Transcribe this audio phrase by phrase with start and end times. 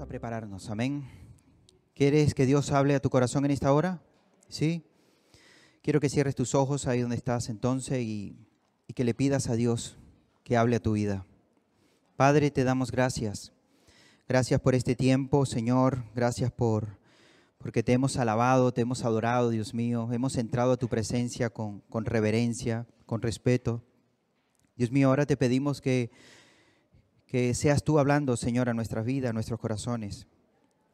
[0.00, 1.04] a prepararnos, amén.
[1.94, 4.02] ¿Quieres que Dios hable a tu corazón en esta hora?
[4.48, 4.82] Sí.
[5.82, 8.34] Quiero que cierres tus ojos ahí donde estás entonces y,
[8.86, 9.98] y que le pidas a Dios
[10.42, 11.26] que hable a tu vida.
[12.16, 13.52] Padre, te damos gracias.
[14.26, 16.04] Gracias por este tiempo, Señor.
[16.14, 16.98] Gracias por
[17.58, 20.08] porque te hemos alabado, te hemos adorado, Dios mío.
[20.12, 23.84] Hemos entrado a tu presencia con, con reverencia, con respeto.
[24.76, 26.10] Dios mío, ahora te pedimos que
[27.30, 30.26] que seas tú hablando, Señor, a nuestras vidas, a nuestros corazones.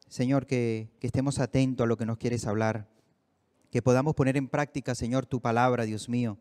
[0.07, 2.87] Señor, que, que, estemos atentos a lo que nos quieres hablar.
[3.71, 6.37] Que podamos poner en práctica, Señor, tu palabra, Dios mío.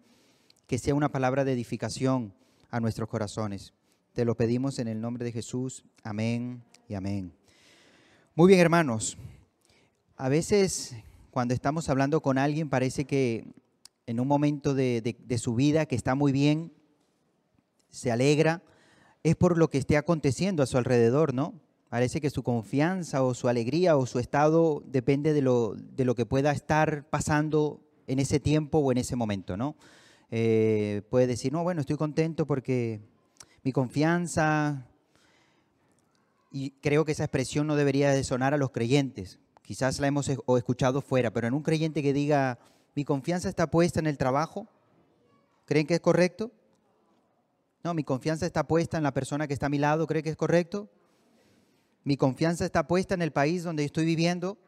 [0.67, 2.35] Que sea una palabra de edificación
[2.71, 3.73] a nuestros corazones.
[4.13, 5.83] Te lo pedimos en el nombre de Jesús.
[6.03, 7.33] Amén y amén.
[8.35, 9.17] Muy bien, hermanos.
[10.19, 10.95] A veces
[11.31, 13.47] cuando estamos hablando con alguien parece que
[14.05, 16.71] en un momento de, de, de su vida que está muy bien,
[17.89, 18.63] se alegra,
[19.23, 21.55] es por lo que esté aconteciendo a su alrededor, ¿no?
[21.89, 26.15] Parece que su confianza o su alegría o su estado depende de lo, de lo
[26.15, 29.77] que pueda estar pasando en ese tiempo o en ese momento, ¿no?
[30.31, 33.01] Eh, puede decir, no, bueno, estoy contento porque
[33.63, 34.87] mi confianza,
[36.51, 40.29] y creo que esa expresión no debería de sonar a los creyentes, quizás la hemos
[40.29, 42.59] escuchado fuera, pero en un creyente que diga,
[42.95, 44.67] mi confianza está puesta en el trabajo,
[45.65, 46.51] ¿creen que es correcto?
[47.95, 50.37] Mi confianza está puesta en la persona que está a mi lado, ¿cree que es
[50.37, 50.89] correcto?
[52.05, 54.59] Mi confianza está puesta en el país donde estoy viviendo.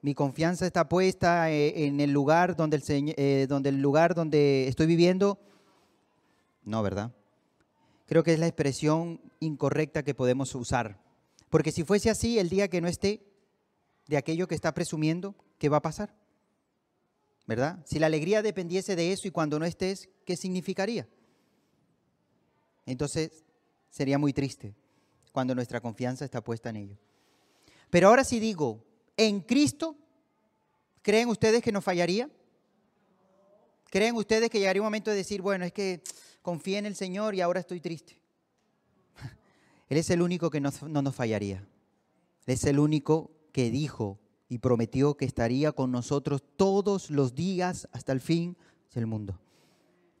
[0.00, 5.38] Mi confianza está puesta eh, en el lugar eh, donde el lugar donde estoy viviendo.
[6.62, 7.12] No, ¿verdad?
[8.06, 10.98] Creo que es la expresión incorrecta que podemos usar.
[11.50, 13.22] Porque si fuese así, el día que no esté
[14.06, 16.14] de aquello que está presumiendo, ¿qué va a pasar?
[17.46, 17.84] ¿Verdad?
[17.84, 21.06] Si la alegría dependiese de eso y cuando no estés, ¿qué significaría?
[22.86, 23.44] Entonces
[23.90, 24.74] sería muy triste
[25.32, 26.98] cuando nuestra confianza está puesta en ello.
[27.90, 28.84] Pero ahora sí digo,
[29.16, 29.96] en Cristo,
[31.02, 32.28] ¿creen ustedes que nos fallaría?
[33.90, 36.02] ¿Creen ustedes que llegaría un momento de decir, bueno, es que
[36.42, 38.20] confié en el Señor y ahora estoy triste?
[39.88, 41.58] Él es el único que no, no nos fallaría.
[42.46, 47.88] Él es el único que dijo y prometió que estaría con nosotros todos los días
[47.92, 48.56] hasta el fin
[48.94, 49.38] del mundo.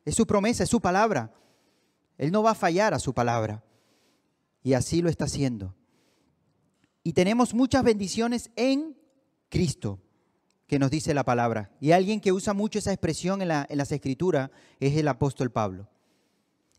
[0.04, 1.32] Es su promesa, es su palabra.
[2.18, 3.62] Él no va a fallar a su palabra.
[4.62, 5.74] Y así lo está haciendo.
[7.02, 8.96] Y tenemos muchas bendiciones en
[9.50, 10.00] Cristo,
[10.66, 11.70] que nos dice la palabra.
[11.80, 15.50] Y alguien que usa mucho esa expresión en, la, en las escrituras es el apóstol
[15.50, 15.88] Pablo.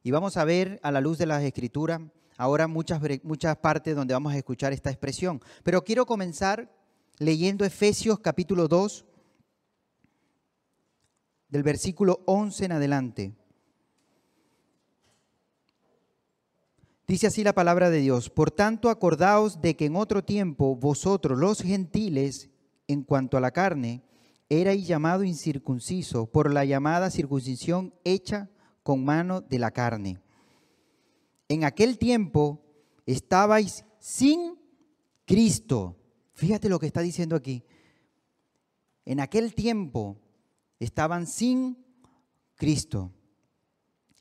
[0.02, 2.02] Y vamos a ver a la luz de las escrituras
[2.38, 5.42] ahora muchas, muchas partes donde vamos a escuchar esta expresión.
[5.64, 6.72] Pero quiero comenzar
[7.18, 9.06] leyendo Efesios capítulo 2,
[11.50, 13.34] del versículo 11 en adelante.
[17.08, 21.38] Dice así la palabra de Dios, por tanto acordaos de que en otro tiempo vosotros
[21.38, 22.50] los gentiles,
[22.88, 24.02] en cuanto a la carne,
[24.50, 28.50] erais llamado incircunciso por la llamada circuncisión hecha
[28.82, 30.20] con mano de la carne.
[31.48, 32.64] En aquel tiempo
[33.06, 34.58] estabais sin
[35.26, 35.96] Cristo.
[36.34, 37.64] Fíjate lo que está diciendo aquí.
[39.06, 40.18] En aquel tiempo
[40.80, 41.78] estaban sin
[42.56, 43.12] Cristo,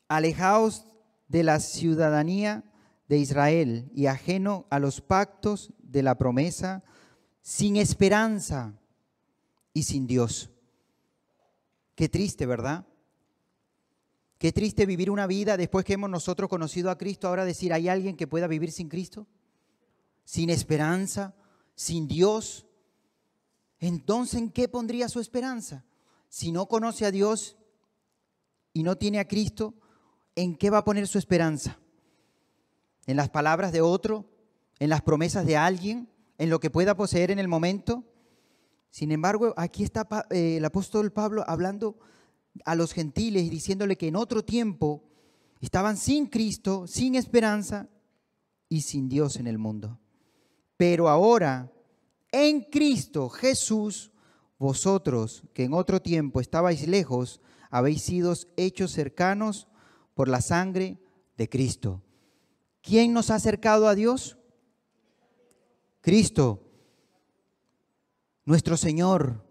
[0.07, 0.87] alejaos
[1.29, 2.63] de la ciudadanía
[3.09, 6.85] de Israel y ajeno a los pactos de la promesa,
[7.43, 8.79] sin esperanza
[9.73, 10.51] y sin Dios.
[11.95, 12.87] Qué triste, ¿verdad?
[14.39, 17.89] Qué triste vivir una vida después que hemos nosotros conocido a Cristo, ahora decir, ¿hay
[17.89, 19.27] alguien que pueda vivir sin Cristo?
[20.25, 21.35] Sin esperanza,
[21.75, 22.67] sin Dios.
[23.79, 25.85] Entonces, ¿en qué pondría su esperanza?
[26.29, 27.57] Si no conoce a Dios
[28.73, 29.75] y no tiene a Cristo,
[30.35, 31.79] ¿en qué va a poner su esperanza?
[33.07, 34.31] En las palabras de otro,
[34.79, 38.05] en las promesas de alguien, en lo que pueda poseer en el momento.
[38.91, 41.99] Sin embargo, aquí está eh, el apóstol Pablo hablando
[42.65, 45.03] a los gentiles y diciéndole que en otro tiempo
[45.61, 47.89] estaban sin Cristo, sin esperanza
[48.69, 49.99] y sin Dios en el mundo.
[50.77, 51.73] Pero ahora,
[52.33, 54.13] en Cristo Jesús,
[54.59, 57.41] vosotros que en otro tiempo estabais lejos,
[57.71, 59.69] habéis sido hechos cercanos
[60.15, 60.99] por la sangre
[61.37, 62.03] de Cristo
[62.85, 64.37] ¿Quién nos ha acercado a Dios?
[66.03, 66.63] Cristo,
[68.45, 69.43] nuestro Señor.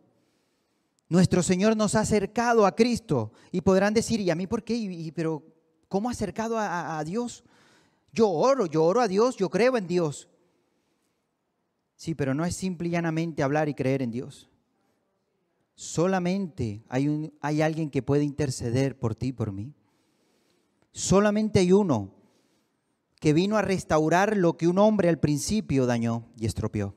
[1.09, 3.33] Nuestro Señor nos ha acercado a Cristo.
[3.51, 4.75] Y podrán decir, ¿y a mí por qué?
[4.75, 5.43] ¿Y, pero
[5.89, 7.43] cómo ha acercado a, Dios?
[8.11, 10.29] Yo oro, yo oro a Dios, yo creo en Dios.
[11.95, 14.51] Sí, pero no es simple y llanamente hablar y creer en Dios.
[15.73, 19.73] Solamente hay, alguien que puede interceder por ti por mí.
[20.91, 22.22] Solamente hay uno
[23.23, 26.93] que vino a restaurar lo que un hombre al principio dañó y estropeó.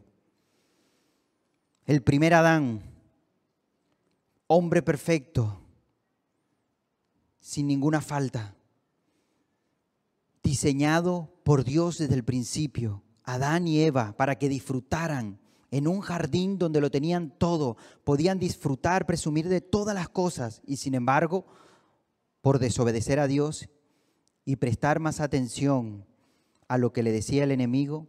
[1.84, 2.82] El primer Adán,
[4.48, 5.60] hombre perfecto,
[7.38, 8.56] sin ninguna falta,
[10.42, 15.38] diseñado por Dios desde el principio, Adán y Eva, para que disfrutaran
[15.70, 20.78] en un jardín donde lo tenían todo, podían disfrutar, presumir de todas las cosas y
[20.78, 21.46] sin embargo,
[22.40, 23.68] por desobedecer a Dios
[24.44, 26.04] y prestar más atención
[26.68, 28.08] a lo que le decía el enemigo,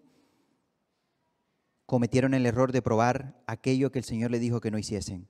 [1.85, 5.27] cometieron el error de probar aquello que el Señor le dijo que no hiciesen.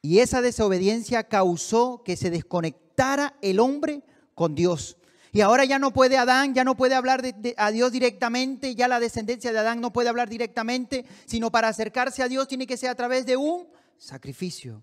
[0.00, 4.04] Y esa desobediencia causó que se desconectara el hombre
[4.34, 4.96] con Dios.
[5.32, 7.22] Y ahora ya no puede Adán, ya no puede hablar
[7.56, 12.22] a Dios directamente, ya la descendencia de Adán no puede hablar directamente, sino para acercarse
[12.22, 14.82] a Dios tiene que ser a través de un sacrificio.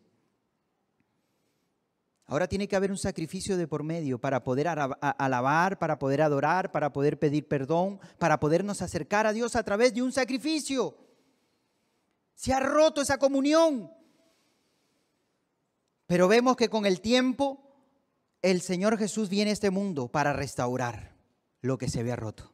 [2.27, 6.72] Ahora tiene que haber un sacrificio de por medio para poder alabar, para poder adorar,
[6.72, 10.98] para poder pedir perdón, para podernos acercar a Dios a través de un sacrificio.
[12.33, 13.92] Se ha roto esa comunión.
[16.07, 17.66] Pero vemos que con el tiempo
[18.42, 21.16] el Señor Jesús viene a este mundo para restaurar
[21.62, 22.51] lo que se había roto,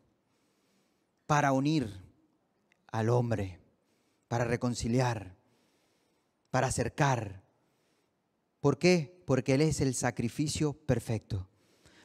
[1.27, 1.89] para unir
[2.87, 3.59] al hombre,
[4.27, 5.35] para reconciliar,
[6.49, 7.43] para acercar.
[8.61, 9.10] ¿Por qué?
[9.25, 11.47] Porque Él es el sacrificio perfecto.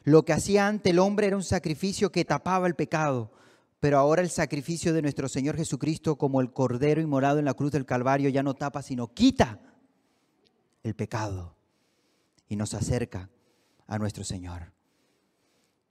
[0.03, 3.31] Lo que hacía ante el hombre era un sacrificio que tapaba el pecado,
[3.79, 7.71] pero ahora el sacrificio de nuestro Señor Jesucristo como el Cordero inmolado en la cruz
[7.71, 9.59] del Calvario ya no tapa, sino quita
[10.83, 11.55] el pecado
[12.47, 13.29] y nos acerca
[13.85, 14.71] a nuestro Señor.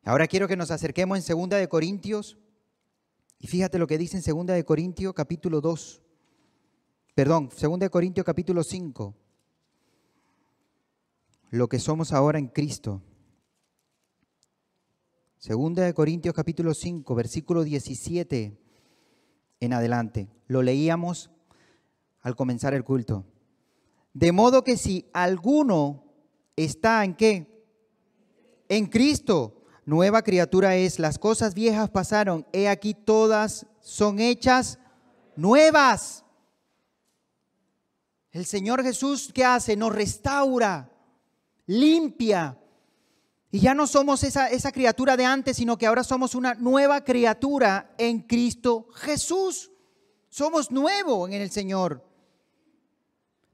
[0.05, 2.39] Ahora quiero que nos acerquemos en Segunda de Corintios
[3.39, 6.03] y fíjate lo que dice en Segunda de Corintios capítulo 2.
[7.15, 9.15] Perdón, Segunda de Corintios capítulo 5.
[11.57, 13.03] Lo que somos ahora en Cristo.
[15.39, 18.61] Segunda de Corintios capítulo 5, versículo 17
[19.61, 20.29] en adelante.
[20.49, 21.31] Lo leíamos
[22.21, 23.25] al comenzar el culto.
[24.13, 26.05] De modo que si alguno
[26.57, 27.57] está en qué?
[28.69, 34.79] en Cristo, nueva criatura es, las cosas viejas pasaron, he aquí todas son hechas
[35.37, 36.23] nuevas.
[38.31, 39.75] El Señor Jesús, ¿qué hace?
[39.77, 40.91] Nos restaura,
[41.67, 42.59] limpia.
[43.51, 47.05] Y ya no somos esa, esa criatura de antes, sino que ahora somos una nueva
[47.05, 49.71] criatura en Cristo Jesús.
[50.29, 52.05] Somos nuevos en el Señor.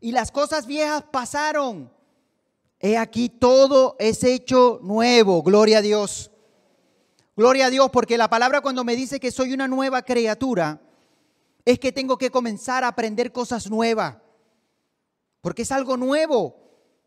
[0.01, 1.93] Y las cosas viejas pasaron.
[2.81, 6.33] He aquí todo es hecho nuevo, gloria a Dios.
[7.37, 10.81] Gloria a Dios, porque la palabra cuando me dice que soy una nueva criatura,
[11.65, 14.17] es que tengo que comenzar a aprender cosas nuevas,
[15.41, 16.62] porque es algo nuevo.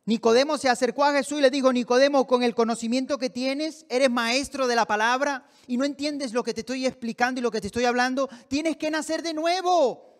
[0.06, 4.12] Nicodemo se acercó a Jesús y le dijo, Nicodemo, con el conocimiento que tienes, eres
[4.12, 7.60] maestro de la palabra y no entiendes lo que te estoy explicando y lo que
[7.60, 10.14] te estoy hablando, tienes que nacer de nuevo.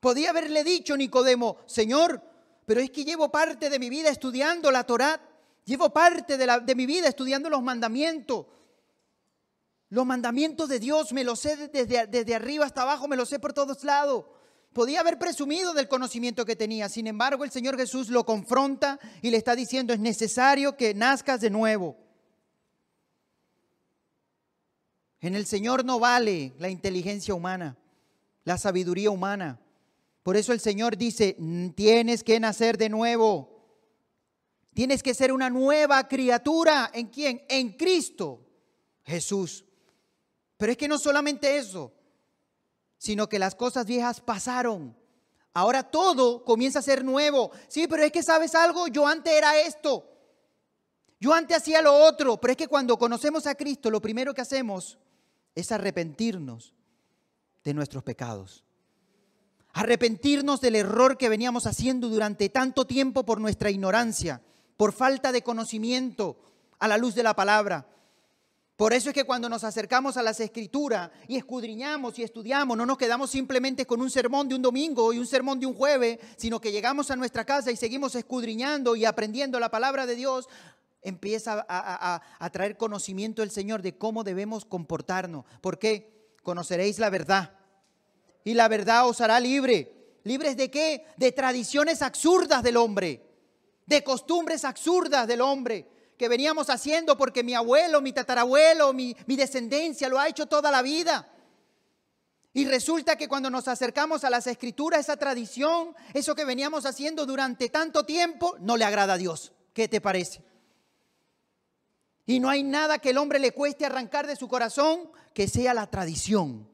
[0.00, 2.22] Podía haberle dicho Nicodemo, Señor,
[2.64, 5.20] pero es que llevo parte de mi vida estudiando la Torá,
[5.66, 8.46] llevo parte de, la, de mi vida estudiando los mandamientos.
[9.90, 13.38] Los mandamientos de Dios me los sé desde, desde arriba hasta abajo, me los sé
[13.38, 14.24] por todos lados.
[14.72, 19.30] Podía haber presumido del conocimiento que tenía, sin embargo el Señor Jesús lo confronta y
[19.30, 21.96] le está diciendo, es necesario que nazcas de nuevo.
[25.20, 27.76] En el Señor no vale la inteligencia humana,
[28.44, 29.60] la sabiduría humana.
[30.22, 31.36] Por eso el Señor dice,
[31.74, 33.56] tienes que nacer de nuevo.
[34.74, 36.90] Tienes que ser una nueva criatura.
[36.94, 37.42] ¿En quién?
[37.48, 38.46] En Cristo
[39.02, 39.64] Jesús.
[40.56, 41.92] Pero es que no solamente eso,
[42.98, 44.96] sino que las cosas viejas pasaron.
[45.54, 47.50] Ahora todo comienza a ser nuevo.
[47.68, 50.04] Sí, pero es que sabes algo, yo antes era esto.
[51.20, 54.42] Yo antes hacía lo otro, pero es que cuando conocemos a Cristo, lo primero que
[54.42, 54.98] hacemos
[55.54, 56.74] es arrepentirnos
[57.64, 58.64] de nuestros pecados
[59.78, 64.42] arrepentirnos del error que veníamos haciendo durante tanto tiempo por nuestra ignorancia,
[64.76, 66.36] por falta de conocimiento
[66.80, 67.86] a la luz de la palabra.
[68.78, 72.86] Por eso es que cuando nos acercamos a las escrituras y escudriñamos y estudiamos, no
[72.86, 76.20] nos quedamos simplemente con un sermón de un domingo y un sermón de un jueves,
[76.36, 80.48] sino que llegamos a nuestra casa y seguimos escudriñando y aprendiendo la palabra de Dios,
[81.02, 85.44] empieza a, traer conocimiento el Señor de cómo debemos comportarnos.
[85.60, 86.36] ¿Por qué?
[86.44, 87.58] Conoceréis la verdad
[88.44, 90.20] y la verdad os hará libre.
[90.22, 91.04] ¿Libres de qué?
[91.16, 93.26] De tradiciones absurdas del hombre,
[93.86, 100.08] de costumbres absurdas del hombre que veníamos haciendo porque mi abuelo, mi tatarabuelo, mi, descendencia
[100.08, 101.32] lo ha hecho toda la vida.
[102.52, 107.24] Y resulta que cuando nos acercamos a las escrituras, esa tradición, eso que veníamos haciendo
[107.24, 109.52] durante tanto tiempo, no le agrada a Dios.
[109.72, 110.42] ¿Qué te parece?
[112.26, 115.72] Y no hay nada que el hombre le cueste arrancar de su corazón que sea
[115.72, 116.68] la tradición.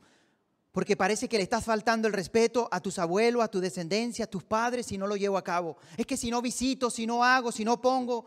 [0.72, 4.30] Porque parece que le estás faltando el respeto a tus abuelos, a tu descendencia, a
[4.30, 5.76] tus padres si no lo llevo a cabo.
[5.98, 8.24] Es que si no visito, si no hago, si no pongo.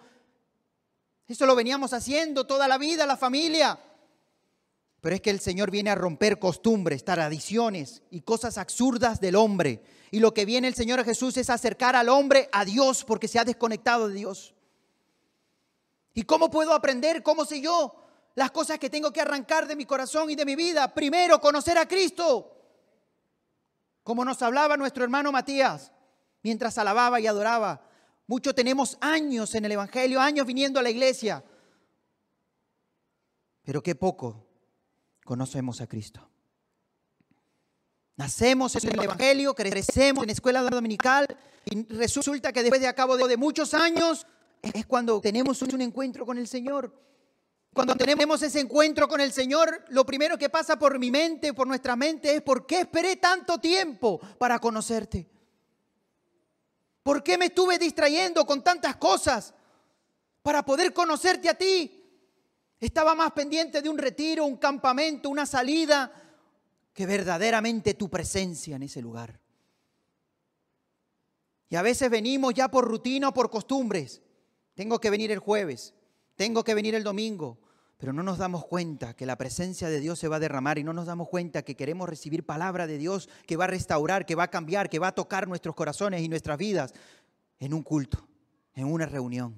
[1.27, 3.79] Eso lo veníamos haciendo toda la vida, la familia.
[5.01, 9.84] Pero es que el Señor viene a romper costumbres, tradiciones y cosas absurdas del hombre.
[10.10, 13.39] Y lo que viene el Señor Jesús es acercar al hombre a Dios porque se
[13.39, 14.53] ha desconectado de Dios.
[16.13, 17.22] ¿Y cómo puedo aprender?
[17.22, 17.93] ¿Cómo sé yo
[18.36, 20.93] las cosas que tengo que arrancar de mi corazón y de mi vida?
[20.93, 22.53] Primero, conocer a Cristo.
[24.01, 25.91] Como nos hablaba nuestro hermano Matías
[26.41, 27.81] mientras alababa y adoraba.
[28.27, 31.43] Muchos tenemos años en el Evangelio, años viniendo a la iglesia.
[33.63, 34.46] Pero qué poco
[35.24, 36.29] conocemos a Cristo.
[38.17, 41.25] Nacemos en el Evangelio, crecemos en escuela dominical
[41.65, 44.27] y resulta que después de acabo de muchos años
[44.62, 46.91] es cuando tenemos un encuentro con el Señor.
[47.74, 51.67] Cuando tenemos ese encuentro con el Señor, lo primero que pasa por mi mente, por
[51.67, 55.29] nuestra mente, es ¿por qué esperé tanto tiempo para conocerte?
[57.08, 59.54] ¿Por qué me estuve distrayendo con tantas cosas
[60.42, 62.04] para poder conocerte a ti?
[62.82, 66.12] Estaba más pendiente de un retiro, un campamento, una salida,
[66.92, 69.40] que verdaderamente tu presencia en ese lugar.
[71.70, 74.22] Y a veces venimos ya por rutina o por costumbres.
[74.74, 75.94] Tengo que venir el jueves,
[76.36, 77.58] tengo que venir el domingo,
[77.98, 80.84] pero no nos damos cuenta que la presencia de Dios se va a derramar y
[80.84, 84.36] no nos damos cuenta que queremos recibir palabra de Dios que va a restaurar, que
[84.36, 86.94] va a cambiar, que va a tocar nuestros corazones y nuestras vidas
[87.60, 88.27] en un culto,
[88.75, 89.56] en una reunión.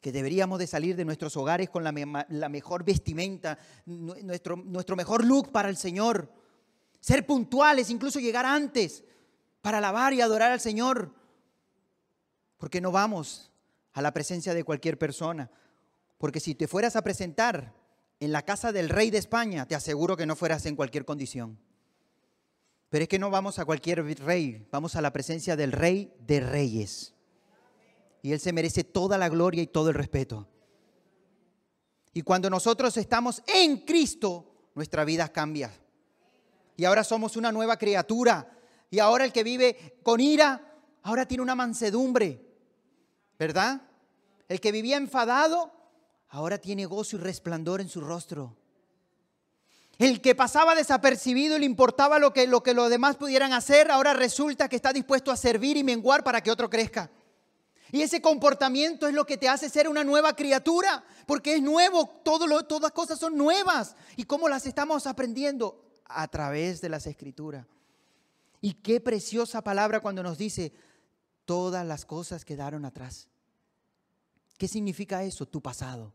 [0.00, 4.56] Que deberíamos de salir de nuestros hogares con la, mejor vestimenta, nuestro,
[4.96, 6.32] mejor look para el Señor.
[7.00, 9.02] Ser puntuales, incluso llegar antes
[9.60, 11.18] para alabar y adorar al Señor
[12.58, 13.50] porque no vamos
[13.92, 15.50] a la presencia de cualquier persona.
[16.18, 17.74] Porque si te fueras a presentar
[18.20, 21.58] en la casa del rey de España, te aseguro que no fueras en cualquier condición.
[22.90, 26.40] Pero es que no vamos a cualquier rey, vamos a la presencia del rey de
[26.40, 27.14] reyes.
[28.22, 30.48] Y él se merece toda la gloria y todo el respeto.
[32.12, 35.72] Y cuando nosotros estamos en Cristo, nuestra vida cambia.
[36.76, 38.50] Y ahora somos una nueva criatura.
[38.90, 42.48] Y ahora el que vive con ira, ahora tiene una mansedumbre.
[43.38, 43.82] ¿verdad?
[44.48, 45.72] El que vivía enfadado,
[46.28, 48.56] ahora tiene gozo y resplandor en su rostro.
[49.98, 53.90] El que pasaba desapercibido y le importaba lo que, lo que los demás pudieran hacer,
[53.90, 57.10] ahora resulta que está dispuesto a servir y menguar para que otro crezca.
[57.90, 62.06] Y ese comportamiento es lo que te hace ser una nueva criatura, porque es nuevo,
[62.22, 63.96] todo lo, todas cosas son nuevas.
[64.14, 65.84] ¿Y cómo las estamos aprendiendo?
[66.04, 67.66] A través de las escrituras.
[68.60, 70.72] Y qué preciosa palabra cuando nos dice,
[71.44, 73.28] todas las cosas quedaron atrás.
[74.58, 75.46] ¿Qué significa eso?
[75.46, 76.12] Tu pasado.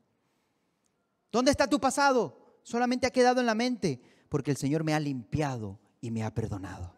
[1.33, 2.59] ¿Dónde está tu pasado?
[2.61, 3.99] Solamente ha quedado en la mente
[4.29, 6.95] porque el Señor me ha limpiado y me ha perdonado.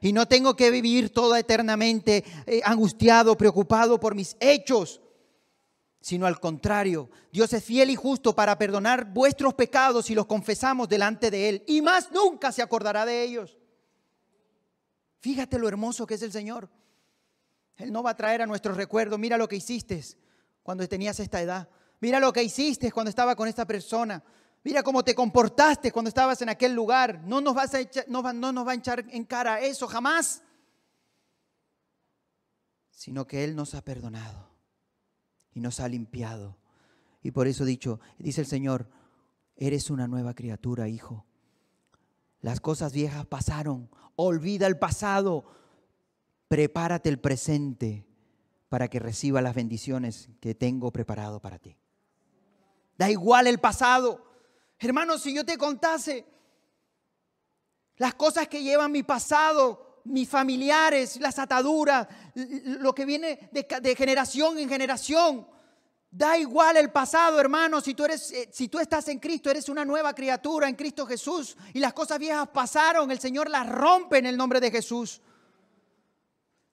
[0.00, 5.00] Y no tengo que vivir toda eternamente eh, angustiado, preocupado por mis hechos,
[6.00, 10.88] sino al contrario, Dios es fiel y justo para perdonar vuestros pecados si los confesamos
[10.88, 11.64] delante de Él.
[11.66, 13.58] Y más nunca se acordará de ellos.
[15.18, 16.68] Fíjate lo hermoso que es el Señor.
[17.78, 20.04] Él no va a traer a nuestros recuerdos, mira lo que hiciste
[20.62, 21.68] cuando tenías esta edad,
[22.02, 24.22] mira lo que hiciste cuando estaba con esta persona,
[24.62, 27.22] mira cómo te comportaste cuando estabas en aquel lugar.
[27.24, 27.78] No nos, vas a
[28.08, 30.42] no, no nos va a echar en cara eso jamás,
[32.90, 34.50] sino que Él nos ha perdonado
[35.54, 36.58] y nos ha limpiado.
[37.22, 38.90] Y por eso dicho, dice el Señor,
[39.56, 41.24] eres una nueva criatura, hijo.
[42.42, 45.46] Las cosas viejas pasaron, olvida el pasado
[46.52, 48.04] prepárate el presente
[48.68, 51.78] para que reciba las bendiciones que tengo preparado para ti.
[53.02, 54.24] Da igual el pasado.
[54.78, 56.24] Hermanos, si yo te contase
[57.96, 62.06] las cosas que llevan mi pasado, mis familiares, las ataduras,
[62.36, 65.48] lo que viene de, generación en generación,
[66.14, 69.70] Da igual el pasado, hermano, si tú eres eh, si tú estás en Cristo, eres
[69.70, 74.18] una nueva criatura en Cristo Jesús y las cosas viejas pasaron, el Señor las rompe
[74.18, 75.22] en el nombre de Jesús.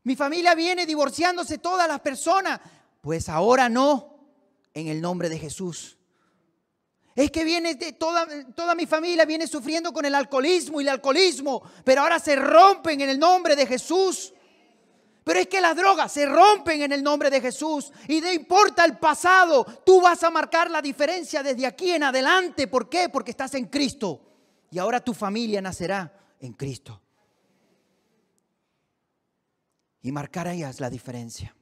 [0.03, 2.59] Mi familia viene divorciándose todas las personas.
[2.99, 4.19] Pues ahora no,
[4.73, 5.98] en el nombre de Jesús.
[7.19, 10.89] Es que viene de toda, toda mi familia viene sufriendo con el alcoholismo y el
[10.91, 14.33] alcoholismo, pero ahora se rompen en el nombre de Jesús.
[15.25, 18.85] Pero es que las drogas se rompen en el nombre de Jesús y no importa
[18.85, 22.67] el pasado, tú vas a marcar la diferencia desde aquí en adelante.
[22.67, 23.09] ¿Por qué?
[23.09, 24.21] Porque estás en Cristo
[24.71, 27.01] y ahora tu familia nacerá en Cristo
[30.01, 31.53] y marcar ellas la diferencia.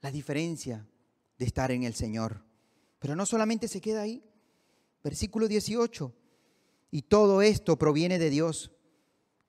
[0.00, 0.86] La diferencia
[1.38, 2.53] de estar en el Señor.
[3.04, 4.24] Pero no solamente se queda ahí.
[5.02, 6.10] Versículo 18.
[6.90, 8.70] Y todo esto proviene de Dios,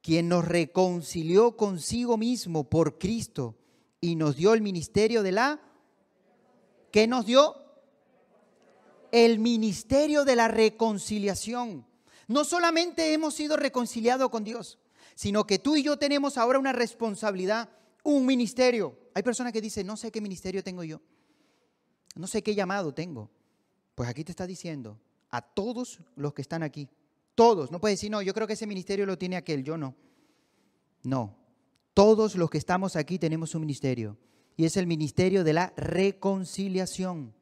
[0.01, 3.55] quien nos reconcilió consigo mismo por Cristo
[4.01, 5.61] y nos dio el ministerio de la...
[6.91, 7.55] ¿Qué nos dio?
[9.13, 11.87] El ministerio de la reconciliación.
[12.27, 14.79] No solamente hemos sido reconciliados con Dios,
[15.15, 17.69] sino que tú y yo tenemos ahora una responsabilidad,
[18.03, 18.99] un ministerio.
[19.13, 20.99] Hay personas que dicen, no sé qué ministerio tengo yo,
[22.15, 23.31] no sé qué llamado tengo.
[23.95, 24.99] Pues aquí te está diciendo,
[25.29, 26.89] a todos los que están aquí,
[27.33, 29.95] todos, no puedes decir, no, yo creo que ese ministerio lo tiene aquel, yo no.
[31.03, 31.35] No,
[31.93, 34.17] todos los que estamos aquí tenemos un ministerio
[34.57, 37.33] y es el ministerio de la reconciliación.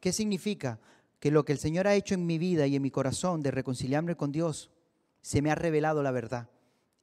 [0.00, 0.80] ¿Qué significa?
[1.20, 3.50] Que lo que el Señor ha hecho en mi vida y en mi corazón de
[3.50, 4.70] reconciliarme con Dios,
[5.22, 6.50] se me ha revelado la verdad.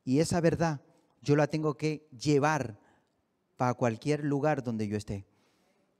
[0.03, 0.81] Y esa verdad
[1.21, 2.79] yo la tengo que llevar
[3.57, 5.25] para cualquier lugar donde yo esté,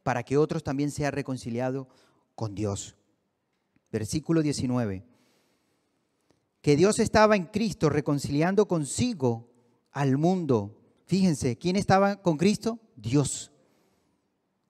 [0.04, 1.88] para que otros también sean reconciliados
[2.42, 2.96] con Dios.
[3.92, 5.06] Versículo 19.
[6.60, 9.52] Que Dios estaba en Cristo reconciliando consigo
[9.92, 10.76] al mundo.
[11.06, 12.80] Fíjense, ¿quién estaba con Cristo?
[12.96, 13.52] Dios.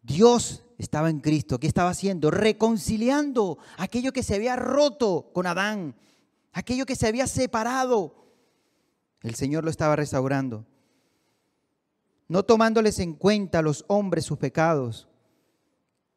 [0.01, 1.61] Dios estaba en Cristo.
[1.61, 2.29] ¿Qué estaba haciendo?
[2.29, 5.95] Reconciliando aquello que se había roto con Adán,
[6.51, 8.33] aquello que se había separado.
[9.21, 10.65] El Señor lo estaba restaurando.
[12.27, 15.07] No tomándoles en cuenta a los hombres sus pecados.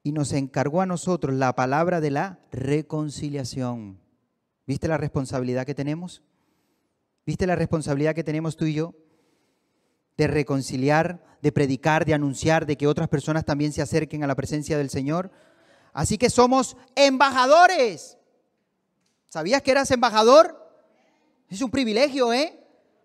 [0.05, 3.99] Y nos encargó a nosotros la palabra de la reconciliación.
[4.67, 6.23] ¿Viste la responsabilidad que tenemos?
[7.27, 8.95] ¿Viste la responsabilidad que tenemos tú y yo?
[10.17, 14.37] De reconciliar, de predicar, de anunciar, de que otras personas también se acerquen a la
[14.37, 15.33] presencia del Señor.
[15.93, 18.17] Así que somos embajadores.
[19.27, 20.65] ¿Sabías que eras embajador?
[21.49, 22.61] Es un privilegio, ¿eh?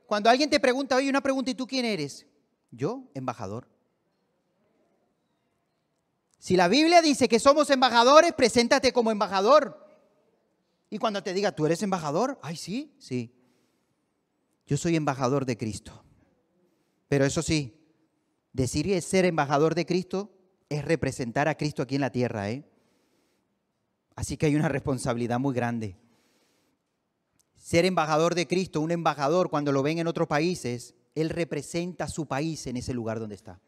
[0.05, 2.27] Cuando alguien te pregunta, oye, una pregunta, ¿y tú quién eres?
[2.71, 3.67] Yo, embajador.
[6.39, 9.85] Si la Biblia dice que somos embajadores, preséntate como embajador.
[10.89, 12.39] Y cuando te diga, ¿tú eres embajador?
[12.41, 13.35] Ay, sí, sí.
[14.65, 16.03] Yo soy embajador de Cristo.
[17.09, 17.77] Pero eso sí,
[18.53, 20.31] decir ser embajador de Cristo
[20.69, 22.49] es representar a Cristo aquí en la tierra.
[22.49, 22.63] ¿eh?
[24.15, 25.97] Así que hay una responsabilidad muy grande.
[27.57, 32.09] Ser embajador de Cristo, un embajador cuando lo ven en otros países, él representa a
[32.09, 33.59] su país en ese lugar donde está.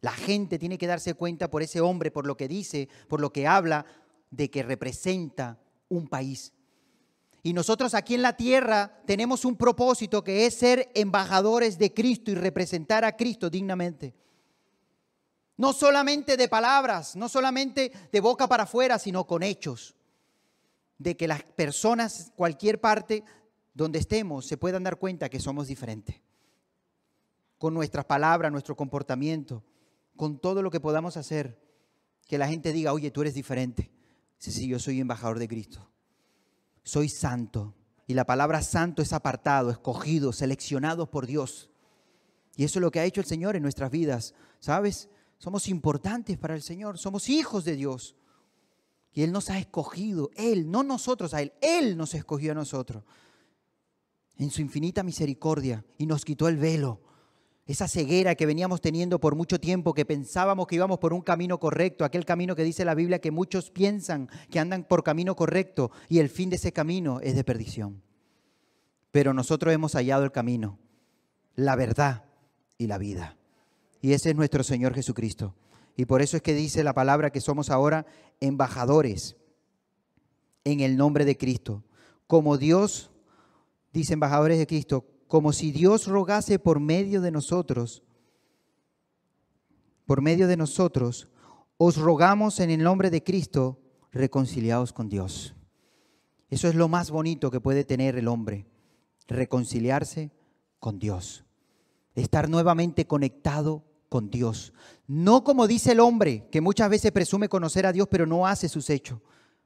[0.00, 3.32] La gente tiene que darse cuenta por ese hombre, por lo que dice, por lo
[3.32, 3.84] que habla,
[4.30, 5.58] de que representa
[5.88, 6.52] un país.
[7.42, 12.30] Y nosotros aquí en la tierra tenemos un propósito que es ser embajadores de Cristo
[12.30, 14.14] y representar a Cristo dignamente.
[15.56, 19.96] No solamente de palabras, no solamente de boca para afuera, sino con hechos.
[20.98, 23.24] De que las personas, cualquier parte
[23.72, 26.20] donde estemos, se puedan dar cuenta que somos diferentes.
[27.56, 29.64] Con nuestras palabras, nuestro comportamiento,
[30.18, 31.58] con todo lo que podamos hacer.
[32.26, 33.90] Que la gente diga, oye, tú eres diferente.
[34.36, 35.88] Sí, sí, yo soy embajador de Cristo
[36.88, 37.74] soy santo.
[38.06, 41.68] Y la palabra santo es apartado, escogido, seleccionado por Dios.
[42.56, 44.34] Y eso es lo que ha hecho el Señor en nuestras vidas.
[44.58, 45.10] ¿Sabes?
[45.36, 48.16] Somos importantes para el Señor, somos hijos de Dios.
[49.12, 53.04] Y Él nos ha escogido, Él, no nosotros a Él, Él nos escogió a nosotros.
[54.36, 57.02] En su infinita misericordia y nos quitó el velo
[57.68, 61.60] esa ceguera que veníamos teniendo por mucho tiempo, que pensábamos que íbamos por un camino
[61.60, 65.90] correcto, aquel camino que dice la Biblia que muchos piensan que andan por camino correcto
[66.08, 68.02] y el fin de ese camino es de perdición.
[69.10, 70.78] Pero nosotros hemos hallado el camino,
[71.56, 72.24] la verdad
[72.78, 73.36] y la vida.
[74.00, 75.54] Y ese es nuestro Señor Jesucristo.
[75.94, 78.06] Y por eso es que dice la palabra que somos ahora
[78.40, 79.36] embajadores
[80.64, 81.84] en el nombre de Cristo.
[82.26, 83.10] Como Dios,
[83.92, 88.02] dice embajadores de Cristo, como si Dios rogase por medio de nosotros,
[90.06, 91.28] por medio de nosotros,
[91.76, 93.78] os rogamos en el nombre de Cristo,
[94.10, 95.54] reconciliados con Dios.
[96.48, 98.66] Eso es lo más bonito que puede tener el hombre,
[99.28, 100.32] reconciliarse
[100.80, 101.44] con Dios,
[102.14, 104.72] estar nuevamente conectado con Dios.
[105.06, 108.68] No como dice el hombre, que muchas veces presume conocer a Dios, pero no hace
[108.70, 109.20] sus hechos.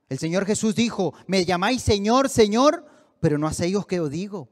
[0.09, 2.85] El Señor Jesús dijo, me llamáis Señor, Señor,
[3.21, 4.49] pero no hacéis lo que os digo.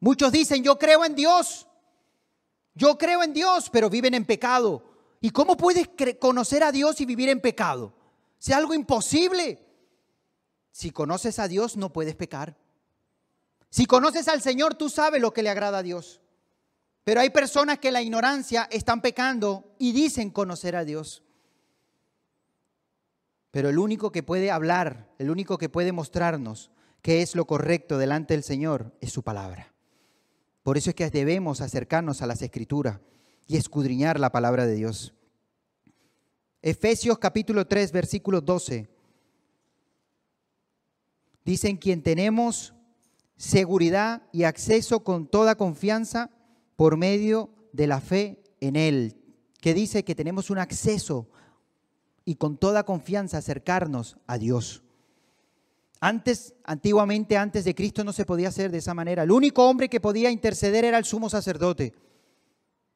[0.00, 1.66] Muchos dicen, yo creo en Dios.
[2.74, 4.84] Yo creo en Dios, pero viven en pecado.
[5.20, 7.94] ¿Y cómo puedes conocer a Dios y vivir en pecado?
[8.40, 9.64] Es algo imposible.
[10.70, 12.56] Si conoces a Dios, no puedes pecar.
[13.70, 16.20] Si conoces al Señor, tú sabes lo que le agrada a Dios.
[17.02, 21.24] Pero hay personas que la ignorancia están pecando y dicen conocer a Dios.
[23.50, 26.70] Pero el único que puede hablar, el único que puede mostrarnos
[27.02, 29.72] qué es lo correcto delante del Señor es su palabra.
[30.68, 33.00] Por eso es que debemos acercarnos a las escrituras
[33.46, 35.14] y escudriñar la palabra de Dios.
[36.60, 38.86] Efesios capítulo 3, versículo 12.
[41.42, 42.74] Dicen quien tenemos
[43.38, 46.28] seguridad y acceso con toda confianza
[46.76, 49.16] por medio de la fe en Él,
[49.62, 51.30] que dice que tenemos un acceso
[52.26, 54.82] y con toda confianza acercarnos a Dios.
[56.00, 59.24] Antes, antiguamente, antes de Cristo no se podía hacer de esa manera.
[59.24, 61.92] El único hombre que podía interceder era el sumo sacerdote.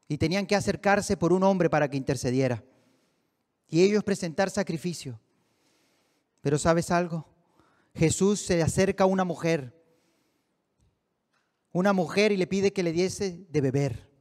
[0.09, 2.63] Y tenían que acercarse por un hombre para que intercediera.
[3.69, 5.19] Y ellos presentar sacrificio.
[6.43, 7.27] Pero ¿sabes algo?
[7.95, 9.75] Jesús se acerca a una mujer.
[11.73, 14.12] Una mujer y le pide que le diese de beber.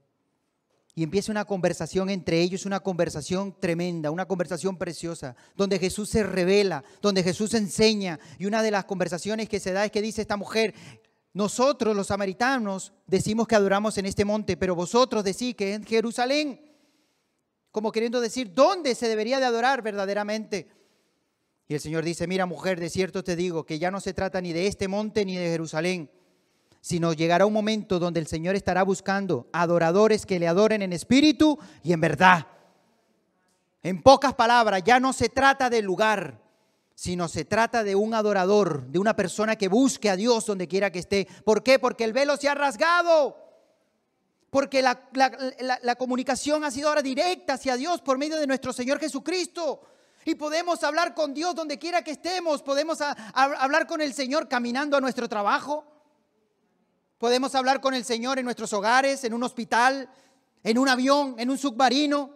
[0.94, 6.24] Y empieza una conversación entre ellos, una conversación tremenda, una conversación preciosa, donde Jesús se
[6.24, 8.20] revela, donde Jesús enseña.
[8.38, 10.74] Y una de las conversaciones que se da es que dice esta mujer,
[11.34, 16.60] nosotros los samaritanos decimos que adoramos en este monte, pero vosotros decís que en Jerusalén,
[17.72, 20.68] como queriendo decir, ¿dónde se debería de adorar verdaderamente?
[21.70, 24.42] Y el Señor dice, mira mujer, de cierto te digo que ya no se trata
[24.42, 26.12] ni de este monte ni de Jerusalén
[26.82, 31.58] sino llegará un momento donde el Señor estará buscando adoradores que le adoren en espíritu
[31.84, 32.48] y en verdad.
[33.84, 36.42] En pocas palabras, ya no se trata del lugar,
[36.96, 40.92] sino se trata de un adorador, de una persona que busque a Dios donde quiera
[40.92, 41.28] que esté.
[41.46, 41.80] ¿Por qué?
[41.80, 43.38] Porque el velo se ha rasgado.
[44.50, 49.82] Porque la, comunicación ha sido ahora directa hacia Dios por medio de nuestro Señor Jesucristo.
[50.26, 52.62] Y podemos hablar con Dios donde quiera que estemos.
[52.62, 53.00] Podemos
[53.34, 55.86] hablar con el Señor caminando a nuestro trabajo.
[57.22, 60.10] Podemos hablar con el Señor en nuestros hogares, en un hospital,
[60.64, 62.32] en un avión, en un submarino.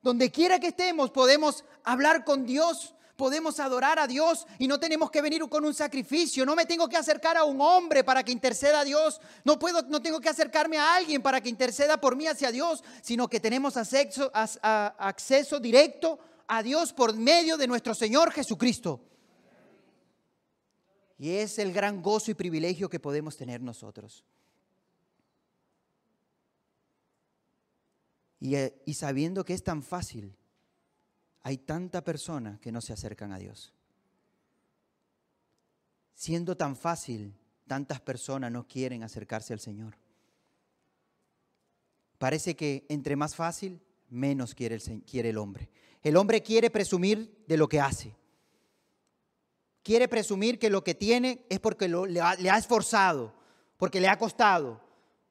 [0.00, 5.10] Donde quiera que estemos, podemos hablar con Dios, podemos adorar a Dios y no tenemos
[5.10, 6.46] que venir con un sacrificio.
[6.46, 9.20] No me tengo que acercar a un hombre para que interceda a Dios.
[9.44, 12.82] No puedo, no tengo que acercarme a alguien para que interceda por mí hacia Dios,
[13.02, 16.18] sino que tenemos acceso, acceso directo
[16.48, 19.11] a Dios por medio de nuestro Señor Jesucristo.
[21.22, 24.24] Y es el gran gozo y privilegio que podemos tener nosotros.
[28.40, 30.34] Y, eh, y, sabiendo que es tan fácil,
[31.42, 33.72] hay tanta persona que no se acercan a Dios.
[36.16, 37.32] Siendo tan fácil,
[37.68, 39.96] tantas personas no quieren acercarse al Señor.
[42.18, 43.80] Parece que entre más fácil,
[44.10, 44.80] menos quiere
[45.12, 45.70] el hombre.
[46.02, 48.16] El hombre quiere presumir de lo que hace
[49.82, 53.32] quiere presumir que lo que tiene es porque le, ha, le ha esforzado,
[53.76, 54.80] porque le ha costado,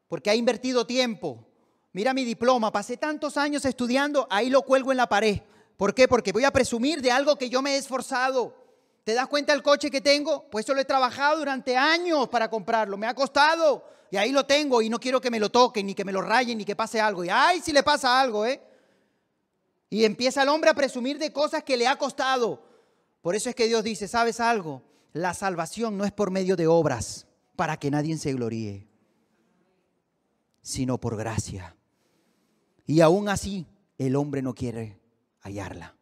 [0.08, 1.46] porque ha invertido tiempo.
[1.94, 5.42] Mira mi diploma, pasé tantos años estudiando, ahí lo cuelgo en la pared.
[5.78, 6.08] ¿Por qué?
[6.08, 8.56] Porque voy a presumir de algo que yo me he esforzado.
[9.04, 10.48] ¿Te das cuenta del coche que tengo?
[10.50, 13.84] Pues eso lo he trabajado durante años para comprarlo, me ha costado.
[14.12, 16.22] Y ahí lo tengo y no quiero que me lo toquen, ni que me lo
[16.22, 17.24] rayen, ni que pase algo.
[17.24, 18.62] Y ay, si le pasa algo, ¿eh?
[19.90, 22.62] Y empieza el hombre a presumir de cosas que le ha costado.
[23.22, 24.82] Por eso es que Dios dice, ¿sabes algo?
[25.14, 28.88] La salvación no es por medio de obras para que nadie se gloríe,
[30.62, 31.76] sino por gracia.
[32.86, 35.00] Y aún así, el hombre no quiere
[35.42, 35.96] hallarla.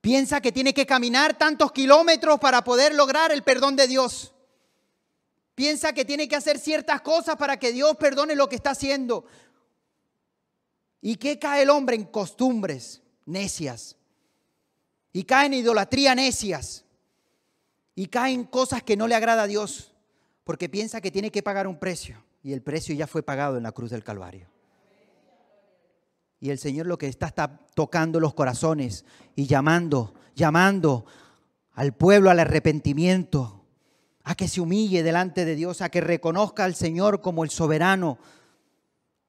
[0.00, 4.32] Piensa que tiene que caminar tantos kilómetros para poder lograr el perdón de Dios.
[5.54, 9.26] Piensa que tiene que hacer ciertas cosas para que Dios perdone lo que está haciendo.
[11.02, 13.96] ¿Y qué cae el hombre en costumbres necias?
[15.12, 16.84] Y caen en idolatría necias.
[17.94, 19.92] Y caen cosas que no le agrada a Dios.
[20.44, 22.22] Porque piensa que tiene que pagar un precio.
[22.42, 24.48] Y el precio ya fue pagado en la cruz del Calvario.
[26.40, 29.04] Y el Señor lo que está está tocando los corazones
[29.36, 31.04] y llamando, llamando
[31.72, 33.62] al pueblo al arrepentimiento,
[34.24, 38.18] a que se humille delante de Dios, a que reconozca al Señor como el soberano.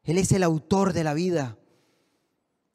[0.04, 1.58] Él es el autor de la vida.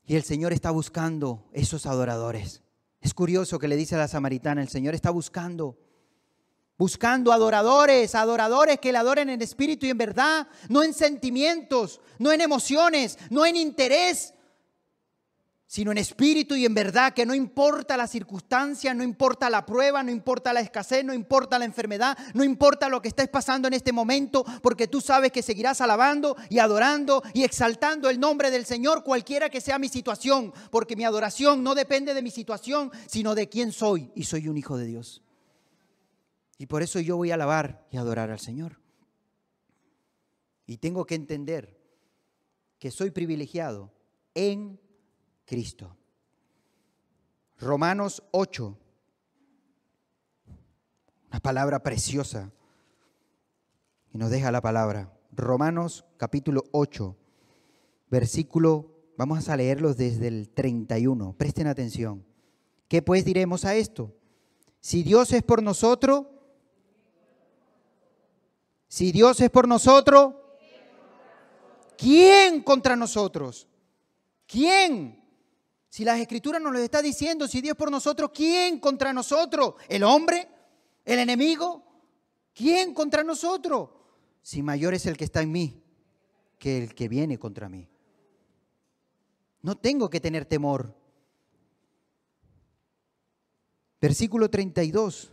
[0.04, 2.62] Y el Señor está buscando esos adoradores.
[3.06, 5.78] Es curioso que le dice a la samaritana, el Señor está buscando,
[6.76, 12.32] buscando adoradores, adoradores que le adoren en espíritu y en verdad, no en sentimientos, no
[12.32, 14.34] en emociones, no en interés,
[15.76, 20.02] sino en espíritu y en verdad, que no importa la circunstancia, no importa la prueba,
[20.02, 23.74] no importa la escasez, no importa la enfermedad, no importa lo que estés pasando en
[23.74, 28.64] este momento, porque tú sabes que seguirás alabando y adorando y exaltando el nombre del
[28.64, 33.34] Señor, cualquiera que sea mi situación, porque mi adoración no depende de mi situación, sino
[33.34, 35.22] de quién soy, y soy un hijo de Dios.
[36.56, 38.80] Y por eso yo voy a alabar y adorar al Señor.
[40.66, 41.78] Y tengo que entender
[42.78, 43.92] que soy privilegiado
[44.34, 44.85] en
[45.46, 45.96] Cristo.
[47.58, 48.76] Romanos 8,
[51.30, 52.52] una palabra preciosa
[54.12, 55.10] y nos deja la palabra.
[55.32, 57.16] Romanos capítulo 8,
[58.10, 61.34] versículo Vamos a leerlos desde el 31.
[61.38, 62.24] Presten atención.
[62.86, 64.14] ¿Qué pues diremos a esto?
[64.80, 66.26] Si Dios es por nosotros,
[68.88, 70.34] si Dios es por nosotros,
[71.96, 73.66] ¿quién contra nosotros?
[74.46, 75.25] ¿Quién?
[75.88, 79.74] Si las escrituras nos lo está diciendo, si Dios por nosotros, ¿quién contra nosotros?
[79.88, 80.48] ¿El hombre?
[81.04, 81.84] ¿El enemigo?
[82.52, 83.90] ¿Quién contra nosotros?
[84.42, 85.82] Si mayor es el que está en mí
[86.58, 87.88] que el que viene contra mí.
[89.62, 90.94] No tengo que tener temor.
[94.00, 95.32] Versículo 32.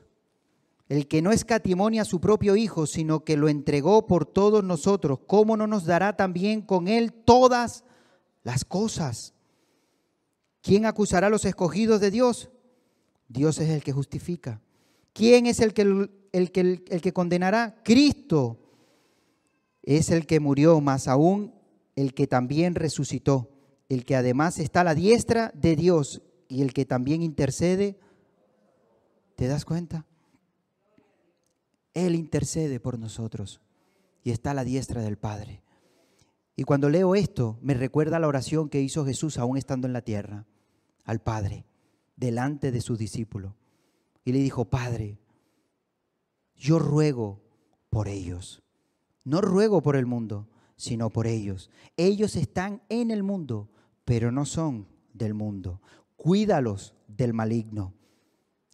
[0.89, 5.19] El que no escatimonia a su propio Hijo, sino que lo entregó por todos nosotros,
[5.27, 7.83] ¿cómo no nos dará también con él todas
[8.43, 9.32] las cosas?
[10.63, 12.49] ¿Quién acusará a los escogidos de Dios?
[13.28, 14.62] Dios es el que justifica.
[15.12, 17.84] ¿Quién es el que, el que, el que condenará?
[17.84, 18.58] Cristo
[19.84, 21.54] es el que murió, más aún
[21.97, 23.52] el que también resucitó,
[23.89, 27.99] el que además está a la diestra de Dios y el que también intercede.
[29.36, 30.06] ¿Te das cuenta?
[31.93, 33.60] Él intercede por nosotros
[34.23, 35.62] y está a la diestra del Padre.
[36.56, 40.02] Y cuando leo esto, me recuerda la oración que hizo Jesús aún estando en la
[40.04, 40.45] tierra,
[41.03, 41.65] al Padre,
[42.15, 43.53] delante de sus discípulos.
[44.25, 45.19] Y le dijo, Padre,
[46.55, 47.41] yo ruego
[47.89, 48.63] por ellos.
[49.23, 51.69] No ruego por el mundo, sino por ellos.
[51.97, 53.69] Ellos están en el mundo,
[54.05, 55.81] pero no son del mundo.
[56.15, 57.93] Cuídalos del maligno.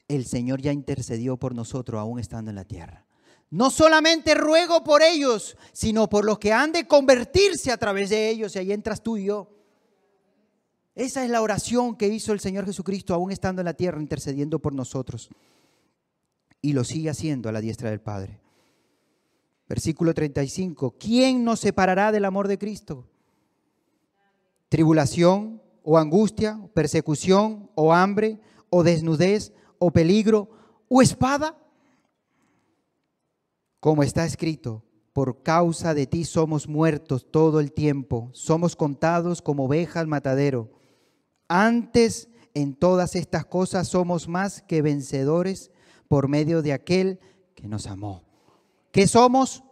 [0.08, 3.06] El Señor ya intercedió por nosotros aún estando en la tierra.
[3.52, 8.30] No solamente ruego por ellos, sino por los que han de convertirse a través de
[8.30, 8.56] ellos.
[8.56, 9.59] Y ahí entras tú y yo.
[11.00, 14.60] Esa es la oración que hizo el Señor Jesucristo aún estando en la tierra, intercediendo
[14.60, 15.30] por nosotros.
[16.62, 18.42] Y lo sigue haciendo a la diestra del Padre.
[19.70, 20.96] Versículo 35.
[21.00, 23.08] ¿Quién nos separará del amor de Cristo?
[24.68, 28.38] ¿Tribulación o angustia, persecución o hambre
[28.70, 30.50] o desnudez o peligro
[30.90, 31.58] o espada?
[33.80, 34.84] Como está escrito,
[35.14, 40.78] por causa de ti somos muertos todo el tiempo, somos contados como ovejas matadero.
[41.50, 45.72] Antes en todas estas cosas somos más que vencedores
[46.08, 47.20] por medio de aquel
[47.56, 48.24] que nos amó.
[48.92, 49.64] ¿Qué somos?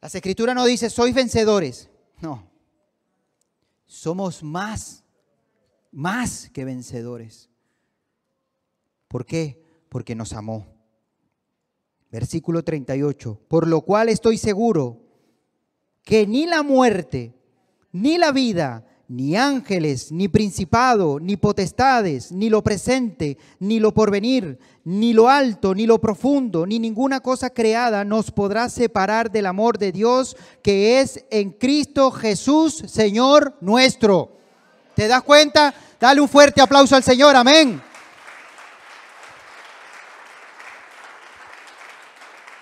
[0.00, 1.90] Las escrituras no dice sois vencedores.
[2.20, 2.48] No.
[3.86, 5.04] Somos más,
[5.90, 7.50] más que vencedores.
[9.08, 9.62] ¿Por qué?
[9.88, 10.66] Porque nos amó.
[12.10, 13.40] Versículo 38.
[13.48, 15.02] Por lo cual estoy seguro
[16.02, 17.34] que ni la muerte,
[17.92, 24.56] ni la vida, ni ángeles, ni principado, ni potestades, ni lo presente, ni lo porvenir,
[24.84, 29.78] ni lo alto, ni lo profundo, ni ninguna cosa creada nos podrá separar del amor
[29.78, 34.30] de Dios que es en Cristo Jesús, Señor nuestro.
[34.94, 35.74] ¿Te das cuenta?
[35.98, 37.82] Dale un fuerte aplauso al Señor, amén.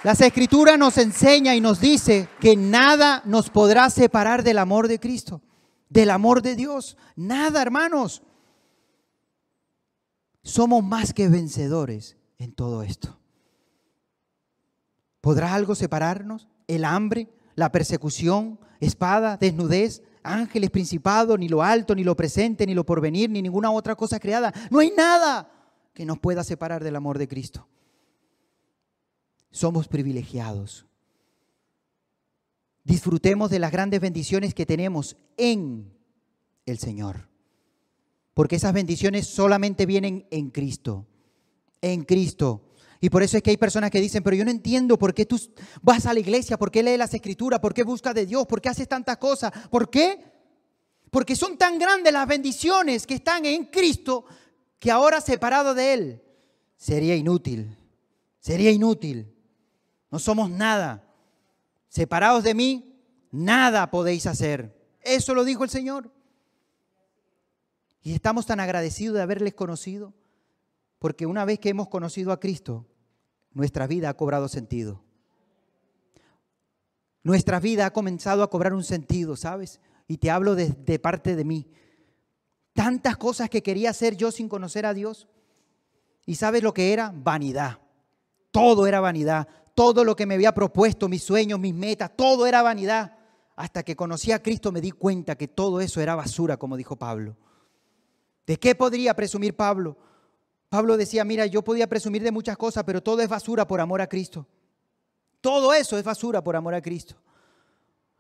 [0.02, 4.98] Las escrituras nos enseña y nos dice que nada nos podrá separar del amor de
[4.98, 5.42] Cristo
[5.88, 6.96] del amor de Dios.
[7.16, 8.22] Nada, hermanos.
[10.42, 13.18] Somos más que vencedores en todo esto.
[15.20, 16.48] ¿Podrá algo separarnos?
[16.66, 17.29] ¿El hambre?
[17.55, 18.59] ¿La persecución?
[18.81, 19.37] ¿Espada?
[19.37, 20.03] ¿Desnudez?
[20.22, 20.70] ¿Ángeles?
[20.70, 21.37] ¿Principado?
[21.37, 24.53] Ni lo alto, ni lo presente, ni lo porvenir, ni ninguna otra cosa creada.
[24.70, 25.51] No hay nada
[25.92, 27.66] que nos pueda separar del amor de Cristo.
[29.51, 30.88] Somos privilegiados
[32.88, 35.92] disfrutemos de las grandes bendiciones que tenemos en
[36.64, 37.29] el Señor.
[38.33, 41.07] Porque esas bendiciones solamente vienen en Cristo,
[41.83, 42.64] en Cristo.
[43.01, 45.27] Y por eso es que hay personas que dicen, pero yo no entiendo por qué
[45.27, 45.38] tú
[45.83, 48.62] vas a la iglesia, por qué lees las escrituras, por qué buscas de Dios, por
[48.62, 49.53] qué haces tantas cosas.
[49.68, 50.24] ¿Por qué?
[51.11, 54.24] Porque son tan grandes las bendiciones que están en Cristo
[54.79, 56.22] que ahora separado de Él
[56.74, 57.77] sería inútil.
[58.40, 59.31] Sería inútil.
[60.11, 61.08] No somos nada.
[61.88, 64.79] Separados de mí, nada podéis hacer.
[65.01, 66.12] Eso lo dijo el Señor.
[68.03, 70.14] Y estamos tan agradecidos de haberles conocido,
[70.98, 72.87] porque una vez que hemos conocido a Cristo,
[73.53, 75.03] nuestra vida ha cobrado sentido.
[77.22, 79.81] Nuestra vida ha comenzado a cobrar un sentido, ¿sabes?
[80.07, 81.70] Y te hablo de, de parte de mí.
[82.72, 85.29] Tantas cosas que quería hacer yo sin conocer a Dios.
[86.24, 87.12] ¿Y sabes lo que era?
[87.14, 87.81] Vanidad.
[88.51, 89.48] Todo era vanidad
[89.79, 93.17] todo lo que me había propuesto, mis sueños, mis metas, todo era vanidad.
[93.55, 96.97] Hasta que conocí a Cristo me di cuenta que todo eso era basura, como dijo
[96.97, 97.37] Pablo.
[98.45, 99.97] ¿De qué podría presumir Pablo?
[100.69, 104.01] Pablo decía, mira, yo podía presumir de muchas cosas, pero todo es basura por amor
[104.01, 104.49] a Cristo.
[105.41, 107.14] Todo eso es basura por amor a Cristo.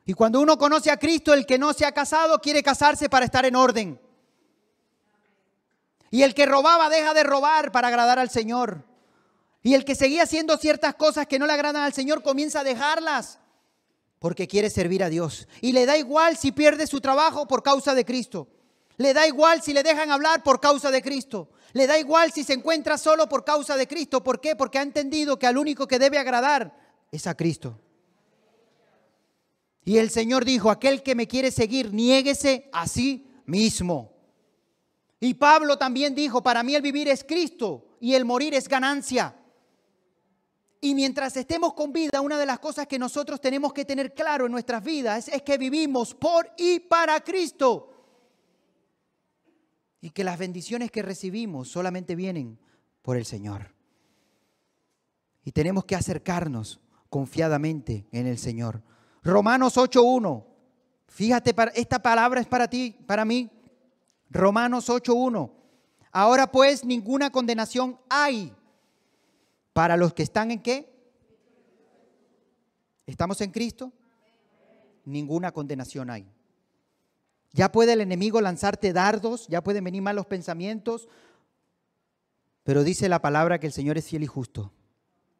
[0.04, 3.24] Y cuando uno conoce a Cristo, el que no se ha casado quiere casarse para
[3.24, 4.00] estar en orden.
[6.12, 8.87] Y el que robaba deja de robar para agradar al Señor.
[9.62, 12.64] Y el que seguía haciendo ciertas cosas que no le agradan al Señor comienza a
[12.64, 13.38] dejarlas
[14.18, 15.46] porque quiere servir a Dios.
[15.60, 18.48] Y le da igual si pierde su trabajo por causa de Cristo.
[18.96, 21.50] Le da igual si le dejan hablar por causa de Cristo.
[21.72, 24.24] Le da igual si se encuentra solo por causa de Cristo.
[24.24, 24.56] ¿Por qué?
[24.56, 26.76] Porque ha entendido que al único que debe agradar
[27.12, 27.78] es a Cristo.
[29.84, 34.12] Y el Señor dijo, aquel que me quiere seguir, niéguese a sí mismo.
[35.20, 39.34] Y Pablo también dijo, para mí el vivir es Cristo y el morir es ganancia.
[40.80, 44.46] Y mientras estemos con vida, una de las cosas que nosotros tenemos que tener claro
[44.46, 47.92] en nuestras vidas es, que vivimos por y para Cristo.
[50.00, 52.58] Y que las bendiciones que recibimos solamente vienen
[53.02, 53.74] por el Señor.
[55.44, 58.82] Y tenemos que acercarnos confiadamente en el Señor.
[59.24, 60.44] Romanos 8.1.
[61.08, 63.50] Fíjate, esta palabra es para ti, para mí.
[64.30, 65.50] Romanos 8.1.
[66.12, 68.54] Ahora pues ninguna condenación hay
[69.78, 70.92] para los que están en qué?
[73.06, 73.92] ¿Estamos en Cristo?
[75.04, 76.28] Ninguna condenación hay.
[77.52, 81.06] Ya puede el enemigo lanzarte dardos, ya pueden venir malos pensamientos,
[82.64, 84.72] pero dice la palabra que el Señor es fiel y justo.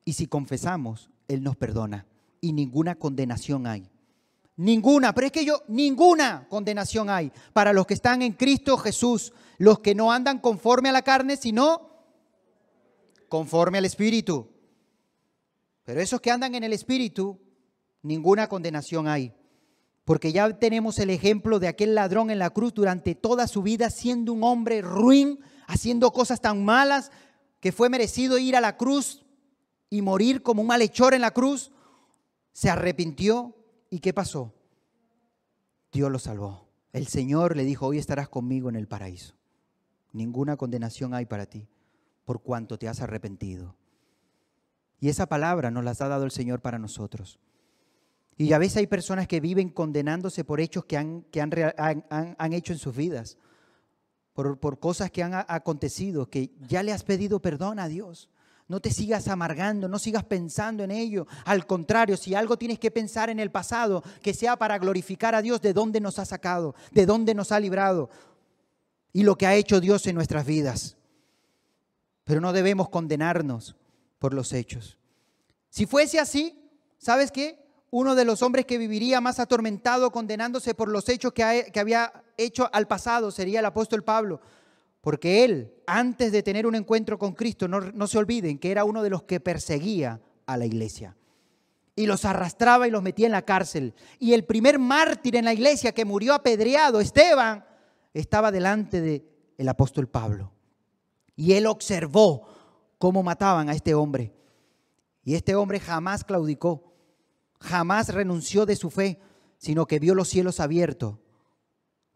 [0.05, 2.07] Y si confesamos, Él nos perdona
[2.40, 3.90] y ninguna condenación hay.
[4.55, 9.33] Ninguna, pero es que yo, ninguna condenación hay para los que están en Cristo Jesús,
[9.57, 11.88] los que no andan conforme a la carne, sino
[13.29, 14.51] conforme al Espíritu.
[15.85, 17.41] Pero esos que andan en el Espíritu,
[18.03, 19.33] ninguna condenación hay.
[20.05, 23.91] Porque ya tenemos el ejemplo de aquel ladrón en la cruz durante toda su vida,
[23.91, 27.11] siendo un hombre ruin, haciendo cosas tan malas,
[27.61, 29.25] que fue merecido ir a la cruz
[29.91, 31.73] y morir como un malhechor en la cruz
[32.53, 33.55] se arrepintió
[33.91, 34.55] y ¿qué pasó?
[35.93, 36.69] Dios lo salvó.
[36.93, 39.35] El Señor le dijo, hoy estarás conmigo en el paraíso.
[40.12, 41.69] Ninguna condenación hay para ti
[42.29, 43.75] por cuanto te has arrepentido.
[45.01, 47.38] Y esa palabra nos la ha dado el Señor para nosotros.
[48.37, 52.53] Y a veces hay personas que viven condenándose por hechos que han, que han, han,
[52.53, 53.38] hecho en sus vidas,
[54.35, 58.29] por, por cosas que han acontecido, que ya le has pedido perdón a Dios.
[58.67, 61.27] No te sigas amargando, no sigas pensando en ello.
[61.47, 65.41] Al contrario, si algo tienes que pensar en el pasado, que sea para glorificar a
[65.41, 68.11] Dios de dónde nos ha sacado, de dónde nos ha librado
[69.14, 70.99] y lo que ha hecho Dios en nuestras vidas.
[72.29, 73.75] Pero no debemos condenarnos
[74.19, 74.99] por los hechos.
[75.71, 76.62] Si fuese así,
[76.99, 77.59] ¿sabes qué?
[77.91, 81.43] Uno de los hombres que viviría más atormentado condenándose por los hechos que,
[81.75, 84.43] había hecho al pasado sería el apóstol Pablo.
[85.01, 89.03] Porque él, antes de tener un encuentro con Cristo, no, se olviden que era uno
[89.03, 91.17] de los que perseguía a la iglesia.
[91.97, 93.95] Y los arrastraba y los metía en la cárcel.
[94.19, 97.64] Y el primer mártir en la iglesia que murió apedreado, Esteban,
[98.12, 100.58] estaba delante del apóstol Pablo.
[101.38, 102.48] Y él observó
[102.98, 104.35] cómo mataban a este hombre.
[105.22, 106.92] Y este hombre jamás claudicó,
[107.61, 109.20] jamás renunció de su fe,
[109.57, 111.14] sino que vio los cielos abiertos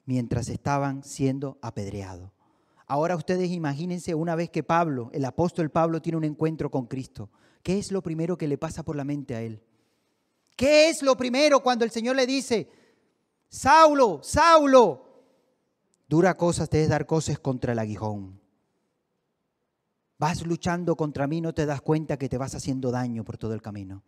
[0.06, 2.32] mientras estaban siendo apedreados.
[2.88, 7.30] Ahora ustedes imagínense una vez que Pablo, el apóstol Pablo, tiene un encuentro con Cristo.
[7.62, 9.62] ¿Qué es lo primero que le pasa por la mente a él?
[10.56, 12.68] ¿Qué es lo primero cuando el Señor le dice,
[13.48, 15.06] Saulo, Saulo,
[16.08, 18.41] dura cosa te es dar cosas contra el aguijón?
[20.22, 23.54] Vas luchando contra mí, no te das cuenta que te vas haciendo daño por todo
[23.54, 24.04] el camino.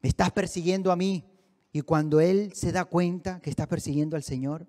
[0.00, 1.22] Me estás persiguiendo a mí
[1.70, 4.66] y cuando Él se da cuenta que estás persiguiendo al Señor,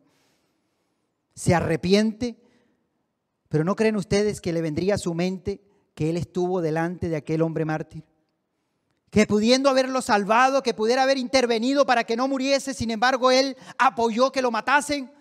[1.34, 2.38] se arrepiente
[3.52, 5.62] pero ¿no creen ustedes que le vendría a su mente
[5.94, 8.06] que él estuvo delante de aquel hombre mártir?
[9.10, 13.58] Que pudiendo haberlo salvado, que pudiera haber intervenido para que no muriese, sin embargo él
[13.78, 15.12] apoyó que lo matasen.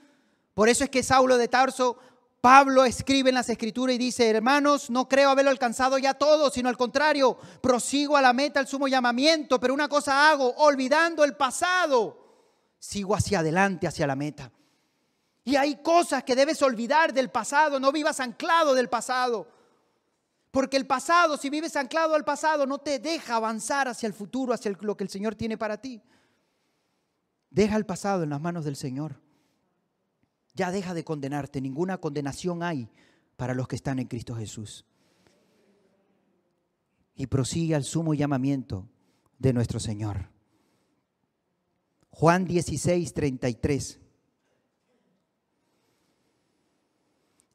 [0.54, 1.98] Por eso es que Saulo de Tarso,
[2.40, 6.70] Pablo escribe en las escrituras y dice, hermanos, no creo haberlo alcanzado ya todo, sino
[6.70, 11.36] al contrario, prosigo a la meta, al sumo llamamiento, pero una cosa hago, olvidando el
[11.36, 12.16] pasado,
[12.78, 14.50] sigo hacia adelante, hacia la meta.
[15.44, 19.46] Y hay cosas que debes olvidar del pasado, no vivas anclado del pasado.
[20.50, 24.54] Porque el pasado, si vives anclado al pasado, no te deja avanzar hacia el futuro,
[24.54, 26.02] hacia lo que el Señor tiene para ti.
[27.50, 29.20] Deja el pasado en las manos del Señor.
[30.54, 31.60] Ya deja de condenarte.
[31.60, 32.88] Ninguna condenación hay
[33.36, 34.84] para los que están en Cristo Jesús.
[37.14, 38.88] Y prosigue al sumo llamamiento
[39.38, 40.30] de nuestro Señor.
[42.10, 44.00] Juan 16, 33.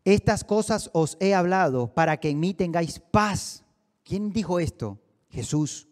[0.06, 3.64] Estas cosas os he hablado para que en mí tengáis paz.
[4.04, 5.00] ¿Quién dijo esto?
[5.30, 5.88] Jesús.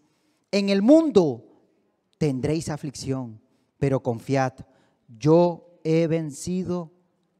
[0.51, 1.45] En el mundo
[2.19, 3.41] tendréis aflicción,
[3.79, 4.53] pero confiad,
[5.07, 6.91] yo he vencido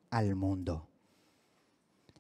[0.10, 0.90] al mundo.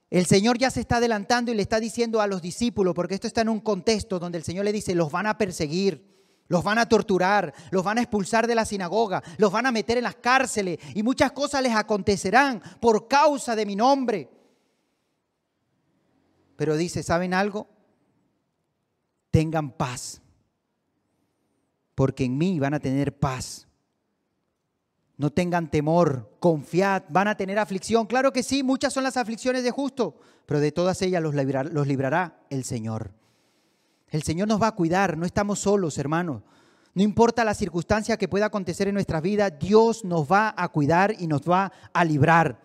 [0.09, 3.25] El Señor ya se está adelantando y le está diciendo a los discípulos, porque esto
[3.25, 6.13] está en un contexto donde el Señor le dice, los van a perseguir,
[6.47, 9.97] los van a torturar, los van a expulsar de la sinagoga, los van a meter
[9.97, 14.29] en las cárceles y muchas cosas les acontecerán por causa de mi nombre.
[16.55, 17.67] Pero dice, ¿saben algo?
[19.31, 20.21] Tengan paz,
[21.95, 23.67] porque en mí van a tener paz.
[25.17, 28.07] No tengan temor, confiad, van a tener aflicción.
[28.07, 32.39] Claro que sí, muchas son las aflicciones de justo, pero de todas ellas los, librará,
[32.49, 33.11] el Señor.
[34.09, 36.41] El Señor nos va a cuidar, no estamos solos, hermanos.
[36.95, 41.15] No importa la circunstancia que pueda acontecer en nuestra vida, Dios nos va a cuidar
[41.19, 42.59] y nos va a librar.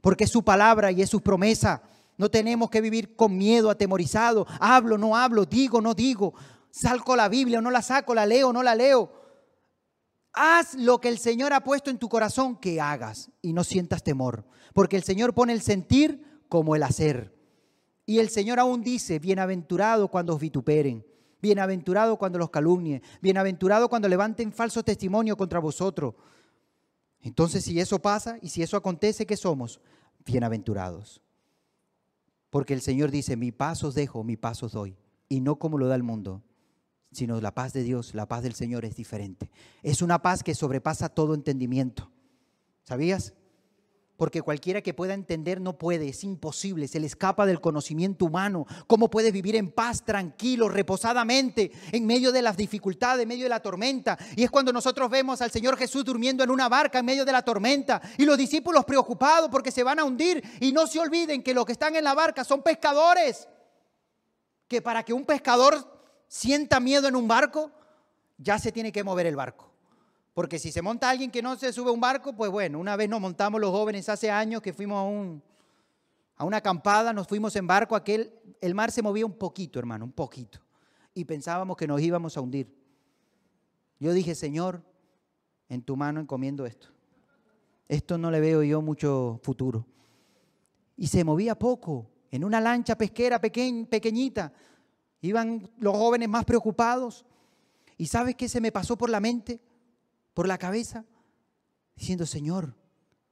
[0.00, 1.82] Porque es su palabra y es su promesa.
[2.16, 4.46] No tenemos que vivir con miedo, atemorizado.
[4.60, 6.34] Hablo, no hablo, digo, no digo.
[6.70, 9.25] Salco la Biblia o no la saco, la leo no la leo.
[10.38, 14.02] Haz lo que el Señor ha puesto en tu corazón que hagas y no sientas
[14.02, 17.34] temor, porque el Señor pone el sentir como el hacer.
[18.04, 21.06] Y el Señor aún dice, bienaventurado cuando os vituperen,
[21.40, 26.14] bienaventurado cuando los calumnien, bienaventurado cuando levanten falso testimonio contra vosotros.
[27.22, 29.80] Entonces, si eso pasa y si eso acontece, ¿qué somos?
[30.26, 31.22] Bienaventurados.
[32.50, 34.98] Porque el Señor dice, mi paz os dejo, mi paz os doy,
[35.30, 36.42] y no como lo da el mundo
[37.16, 39.50] sino la paz de Dios, la paz del Señor es diferente.
[39.82, 42.10] Es una paz que sobrepasa todo entendimiento.
[42.82, 43.32] ¿Sabías?
[44.16, 48.66] Porque cualquiera que pueda entender no puede, es imposible, se le escapa del conocimiento humano.
[48.86, 53.50] ¿Cómo puedes vivir en paz, tranquilo, reposadamente, en medio de las dificultades, en medio de
[53.50, 54.16] la tormenta?
[54.34, 57.32] Y es cuando nosotros vemos al Señor Jesús durmiendo en una barca en medio de
[57.32, 60.42] la tormenta y los discípulos preocupados porque se van a hundir.
[60.60, 63.48] Y no se olviden que los que están en la barca son pescadores.
[64.66, 65.95] Que para que un pescador
[66.28, 67.70] sienta miedo en un barco,
[68.38, 69.70] ya se tiene que mover el barco.
[70.34, 72.94] Porque si se monta alguien que no se sube a un barco, pues bueno, una
[72.96, 75.42] vez nos montamos los jóvenes hace años que fuimos a, un,
[76.36, 80.04] a una acampada, nos fuimos en barco, aquel, el mar se movía un poquito, hermano,
[80.04, 80.60] un poquito.
[81.14, 82.70] Y pensábamos que nos íbamos a hundir.
[83.98, 84.82] Yo dije, Señor,
[85.68, 86.88] en tu mano encomiendo esto.
[87.88, 89.86] Esto no le veo yo mucho futuro.
[90.96, 94.52] Y se movía poco, en una lancha pesquera pequeñita.
[95.26, 97.24] Iban los jóvenes más preocupados.
[97.98, 99.60] ¿Y sabes qué se me pasó por la mente,
[100.34, 101.04] por la cabeza?
[101.94, 102.74] Diciendo, Señor,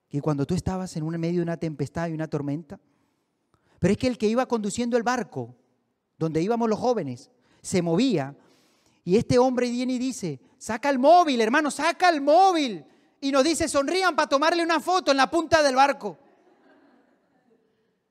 [0.09, 2.81] que cuando tú estabas en medio de una tempestad y una tormenta,
[3.79, 5.55] pero es que el que iba conduciendo el barco,
[6.19, 7.31] donde íbamos los jóvenes,
[7.61, 8.37] se movía
[9.05, 12.85] y este hombre viene y dice, saca el móvil, hermano, saca el móvil.
[13.21, 16.19] Y nos dice, sonrían para tomarle una foto en la punta del barco.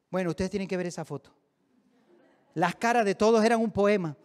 [0.10, 1.34] Bueno, ustedes tienen que ver esa foto.
[2.54, 4.16] Las caras de todos eran un poema.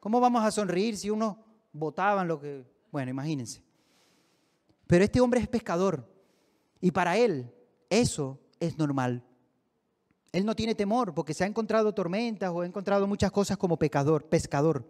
[0.00, 1.38] ¿Cómo vamos a sonreír si uno
[1.72, 2.64] votaban lo que...
[2.90, 3.62] Bueno, imagínense.
[4.86, 6.08] Pero este hombre es pescador
[6.80, 7.52] y para él
[7.90, 9.24] eso es normal.
[10.32, 13.78] Él no tiene temor porque se ha encontrado tormentas o ha encontrado muchas cosas como
[13.78, 14.88] pecador, pescador.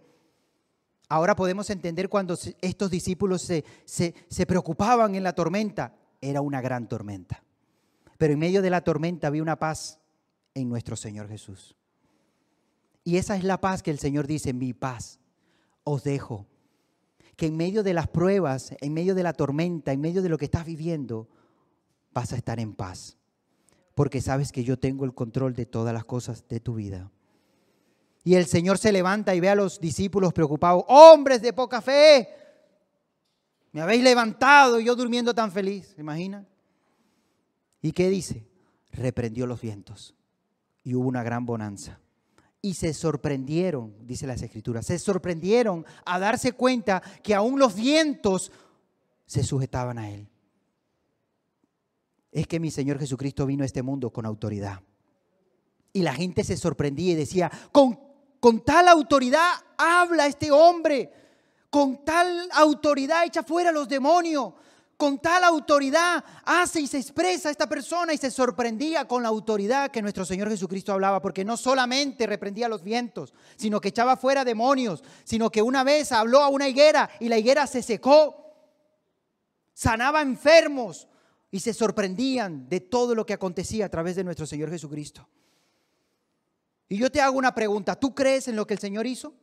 [1.09, 5.95] Ahora podemos entender cuando estos discípulos se, se, se preocupaban en la tormenta.
[6.21, 7.43] Era una gran tormenta.
[8.19, 10.01] Pero en medio de la tormenta había una paz
[10.55, 11.77] en nuestro Señor Jesús.
[13.07, 15.21] Y esa es la paz que el Señor dice, mi paz
[15.85, 16.45] os dejo.
[17.37, 20.37] Que en medio de las pruebas, en medio de la tormenta, en medio de lo
[20.37, 21.29] que estás viviendo,
[22.13, 23.17] vas a estar en paz.
[23.95, 27.09] Porque sabes que yo tengo el control de todas las cosas de tu vida.
[28.25, 32.29] Y el Señor se levanta y ve a los discípulos preocupados, hombres de poca fe,
[33.71, 36.45] me habéis levantado yo durmiendo tan feliz, ¿se?
[37.81, 38.49] ¿Y qué dice?
[38.91, 40.17] Reprendió los vientos
[40.83, 42.01] y hubo una gran bonanza
[42.67, 48.51] y se sorprendieron, dice las escrituras, se sorprendieron a darse cuenta que aún los vientos
[49.25, 50.29] se sujetaban a él.
[52.33, 54.81] Es que mi Señor Jesucristo vino a este mundo con autoridad.
[55.93, 58.01] Y la gente se sorprendía y decía, con,
[58.41, 59.49] con tal autoridad
[59.79, 61.13] habla este hombre,
[61.71, 64.55] con tal autoridad echa fuera los demonios,
[64.97, 69.91] con tal autoridad hace y se expresa esta persona y se sorprendía con la autoridad
[69.91, 74.45] que nuestro Señor Jesucristo hablaba, porque no solamente reprendía los vientos, sino que echaba fuera
[74.45, 78.55] demonios, sino que una vez habló a una higuera y la higuera se secó,
[79.75, 81.09] sanaba enfermos
[81.51, 85.29] y se sorprendían de todo lo que acontecía a través de nuestro Señor Jesucristo.
[86.89, 89.35] Y yo te hago una pregunta, ¿tú crees en lo que el Señor hizo?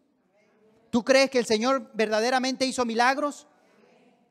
[0.89, 3.47] ¿Tú crees que el Señor verdaderamente hizo milagros?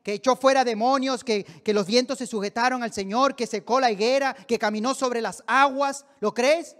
[0.03, 3.89] Que echó fuera demonios, que, que, los vientos se sujetaron al Señor, que secó la
[3.89, 6.05] higuera, que caminó sobre las aguas.
[6.19, 6.75] ¿Lo crees?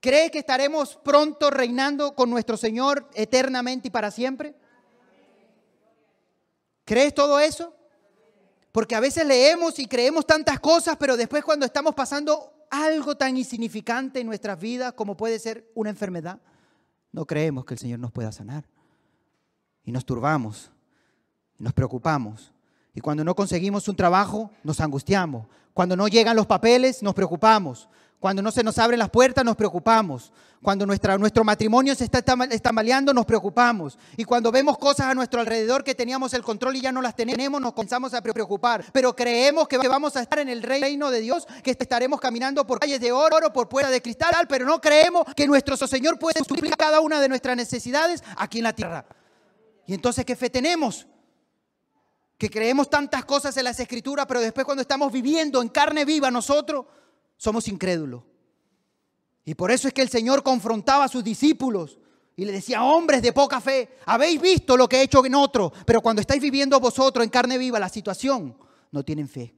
[0.00, 4.54] ¿Crees que estaremos pronto reinando con nuestro Señor eternamente y para siempre?
[6.84, 7.74] ¿Crees todo eso?
[8.70, 13.36] Porque a veces leemos y creemos tantas cosas, pero después cuando estamos pasando algo tan
[13.36, 16.40] insignificante en nuestras vidas como puede ser una enfermedad,
[17.12, 18.68] no creemos que el Señor nos pueda sanar.
[19.84, 20.72] Y nos turbamos,
[21.58, 22.52] nos preocupamos.
[22.94, 25.46] Y cuando no conseguimos un trabajo, nos angustiamos.
[25.72, 27.88] Cuando no llegan los papeles, nos preocupamos.
[28.20, 30.32] Cuando no se nos abren las puertas, nos preocupamos.
[30.62, 33.98] Cuando nuestra, nuestro matrimonio se está estambaleando, nos preocupamos.
[34.16, 37.14] Y cuando vemos cosas a nuestro alrededor que teníamos el control y ya no las
[37.14, 38.82] tenemos, nos comenzamos a preocupar.
[38.92, 42.80] Pero creemos que vamos a estar en el reino de Dios, que estaremos caminando por
[42.80, 46.74] calles de oro, por puertas de cristal, pero no creemos que nuestro Señor puede suplir
[46.78, 49.04] cada una de nuestras necesidades aquí en la tierra.
[49.86, 51.06] Y entonces, ¿qué fe tenemos?
[52.38, 56.30] Que creemos tantas cosas en las escrituras, pero después cuando estamos viviendo en carne viva
[56.30, 56.86] nosotros,
[57.36, 58.24] somos incrédulos.
[59.44, 61.98] Y por eso es que el Señor confrontaba a sus discípulos
[62.36, 65.72] y le decía, hombres de poca fe, habéis visto lo que he hecho en otro,
[65.86, 68.56] pero cuando estáis viviendo vosotros en carne viva la situación,
[68.90, 69.54] no tienen fe.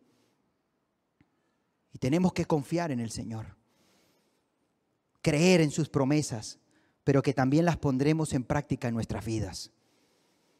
[1.92, 3.56] Y tenemos que confiar en el Señor,
[5.22, 6.58] creer en sus promesas,
[7.04, 9.70] pero que también las pondremos en práctica en nuestras vidas.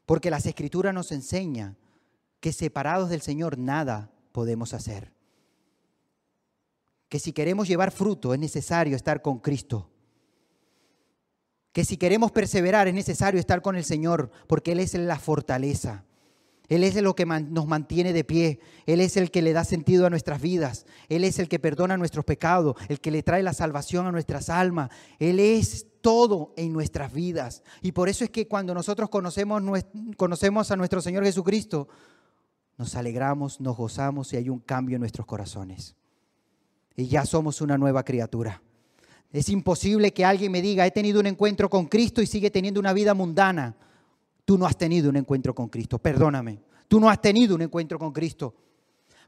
[0.07, 1.77] Porque las escrituras nos enseñan
[2.47, 5.13] que separados del Señor nada podemos hacer
[7.09, 9.91] que si queremos llevar fruto es necesario estar con Cristo.
[11.73, 16.05] Que si queremos perseverar es necesario estar con el Señor, porque Él es la fortaleza.
[16.69, 18.61] Él es lo que nos mantiene de pie.
[18.87, 20.87] Él es el que le da sentido a nuestras vidas.
[21.09, 24.51] Él es el que perdona nuestros pecados, el que le trae la salvación a nuestras
[24.51, 24.91] almas.
[25.19, 27.65] Él es todo en nuestras vidas.
[27.83, 29.61] Y por eso es que cuando nosotros conocemos,
[30.17, 31.89] conocemos a nuestro Señor Jesucristo,
[32.79, 35.97] nos alegramos, nos gozamos y hay un cambio en nuestros corazones
[36.97, 38.63] y ya somos una nueva criatura.
[39.33, 42.81] Es imposible que alguien me diga, he tenido un encuentro con Cristo y sigue teniendo
[42.81, 43.77] una vida mundana.
[44.45, 46.61] Tú no has tenido un encuentro con Cristo, perdóname.
[46.89, 48.55] Tú no has tenido un encuentro con Cristo.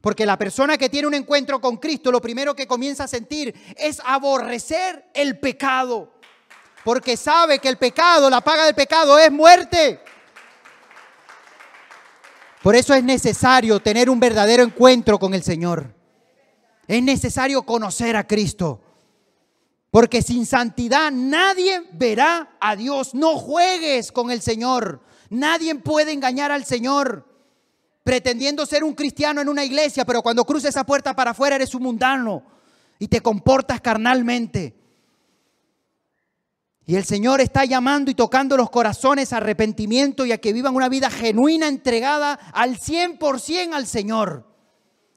[0.01, 3.53] Porque la persona que tiene un encuentro con Cristo, lo primero que comienza a sentir
[3.77, 6.13] es aborrecer el pecado.
[6.85, 9.99] Porque sabe que el pecado, la paga del pecado es muerte.
[12.61, 15.95] Por eso es necesario tener un verdadero encuentro con el Señor.
[16.87, 18.81] Es necesario conocer a Cristo.
[19.91, 23.13] Porque sin santidad nadie verá a Dios.
[23.13, 25.01] No juegues con el Señor.
[25.29, 27.25] Nadie puede engañar al Señor
[28.03, 31.75] pretendiendo ser un cristiano en una iglesia, pero cuando cruces esa puerta para afuera eres
[31.75, 32.43] un mundano
[32.97, 34.78] y te comportas carnalmente.
[36.89, 40.75] Y el Señor está llamando y tocando los corazones a arrepentimiento y a que vivan
[40.75, 44.47] una vida genuina, entregada al 100% al Señor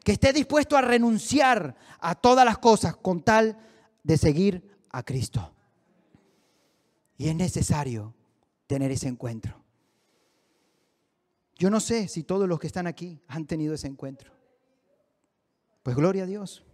[0.05, 3.57] que esté dispuesto a renunciar a todas las cosas con tal
[4.03, 5.51] de seguir a Cristo.
[7.16, 8.12] Y es necesario
[8.66, 9.64] tener ese encuentro.
[11.57, 14.31] Yo no sé si todos los que están aquí han tenido ese encuentro.
[15.83, 16.66] Pues gloria a Dios.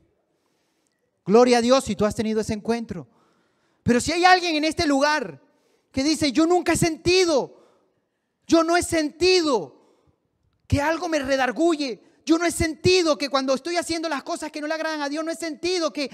[1.24, 3.06] Gloria a Dios si tú has tenido ese encuentro.
[3.88, 5.40] Pero si hay alguien en este lugar
[5.90, 7.56] que dice, yo nunca he sentido,
[8.46, 9.80] yo no he sentido
[10.66, 14.60] que algo me redarguye, yo no he sentido que cuando estoy haciendo las cosas que
[14.60, 16.10] no le agradan a Dios, no he sentido que,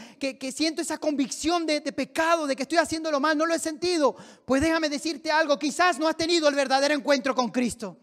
[0.55, 3.59] siento esa convicción de, de, pecado, de que estoy haciendo lo mal, no lo he
[3.59, 4.15] sentido.
[4.45, 7.97] Pues déjame decirte algo, quizás no has tenido el verdadero encuentro con Cristo.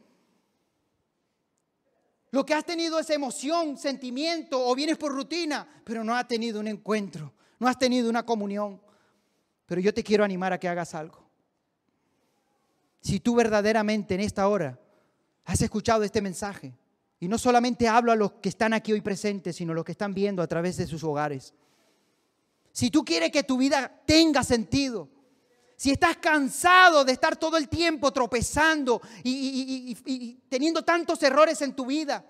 [2.31, 6.59] Lo que has tenido es emoción, sentimiento o vienes por rutina, pero no has tenido
[6.59, 8.90] un encuentro, no has tenido una comunión.
[9.71, 11.25] Pero yo te quiero animar a que hagas algo.
[12.99, 14.77] Si tú verdaderamente en esta hora
[15.45, 16.73] has escuchado este mensaje,
[17.21, 19.93] y no solamente hablo a los que están aquí hoy presentes, sino a los que
[19.93, 21.53] están viendo a través de sus hogares.
[22.73, 25.07] Si tú quieres que tu vida tenga sentido,
[25.77, 31.73] si estás cansado de estar todo el tiempo tropezando y, y, teniendo tantos errores en
[31.77, 32.25] tu vida,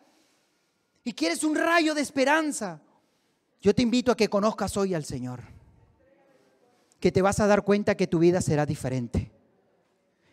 [1.03, 2.79] y quieres un rayo de esperanza,
[3.59, 5.60] yo te invito a que conozcas hoy al Señor.
[7.01, 9.33] Que te vas a dar cuenta que tu vida será diferente.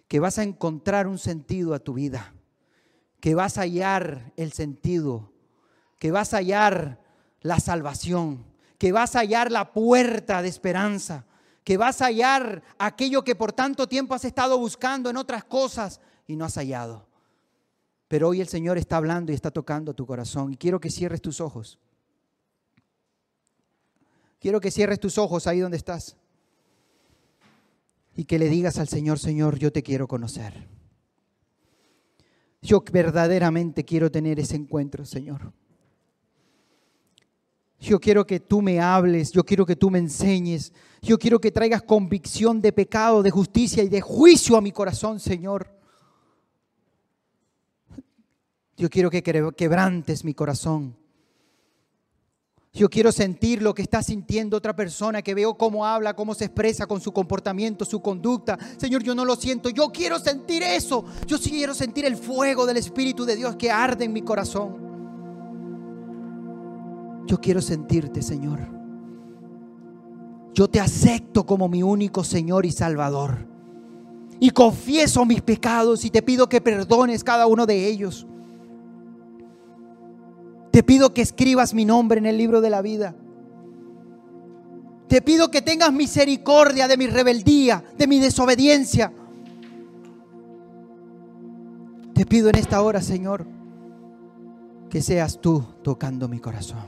[0.07, 2.33] Que vas a encontrar un sentido a tu vida
[3.21, 5.33] que vas a hallar el sentido,
[5.99, 7.01] que vas a hallar
[7.41, 8.45] la salvación,
[8.79, 11.25] que vas a hallar la puerta de esperanza,
[11.65, 16.01] que vas a hallar aquello que por tanto tiempo has estado buscando en otras cosas
[16.27, 17.07] y no has hallado.
[18.07, 21.21] Pero hoy el Señor está hablando y está tocando tu corazón y quiero que cierres
[21.21, 21.79] tus ojos.
[24.41, 26.17] Quiero que cierres tus ojos ahí donde estás
[28.19, 30.67] y que le digas al Señor, Señor, yo te quiero conocer.
[32.61, 35.53] Yo verdaderamente quiero tener ese encuentro, Señor.
[37.79, 41.53] Yo quiero que tú me hables, yo quiero que tú me enseñes, yo quiero que
[41.53, 45.73] traigas convicción de pecado, de justicia y de juicio a mi corazón, Señor.
[48.77, 50.97] Yo quiero que quebrantes mi corazón.
[52.73, 56.45] Yo quiero sentir lo que está sintiendo otra persona, que veo cómo habla, cómo se
[56.45, 58.59] expresa con su comportamiento, su conducta.
[58.77, 59.71] Señor, yo no lo siento.
[59.71, 61.05] Yo quiero sentir eso.
[61.27, 64.87] Yo sí quiero sentir el fuego del Espíritu de Dios que arde en mi corazón.
[67.27, 68.61] Yo quiero sentirte, Señor.
[70.55, 73.47] Yo te acepto como mi único Señor y Salvador.
[74.41, 78.27] Y confieso mis pecados y te pido que perdones cada uno de ellos.
[80.79, 83.17] Te pido que escribas mi nombre en el libro de la vida.
[85.09, 89.13] Te pido que tengas misericordia de mi rebeldía, de mi desobediencia.
[92.15, 93.45] Te pido en esta hora, Señor,
[94.89, 96.87] que seas tú tocando mi corazón.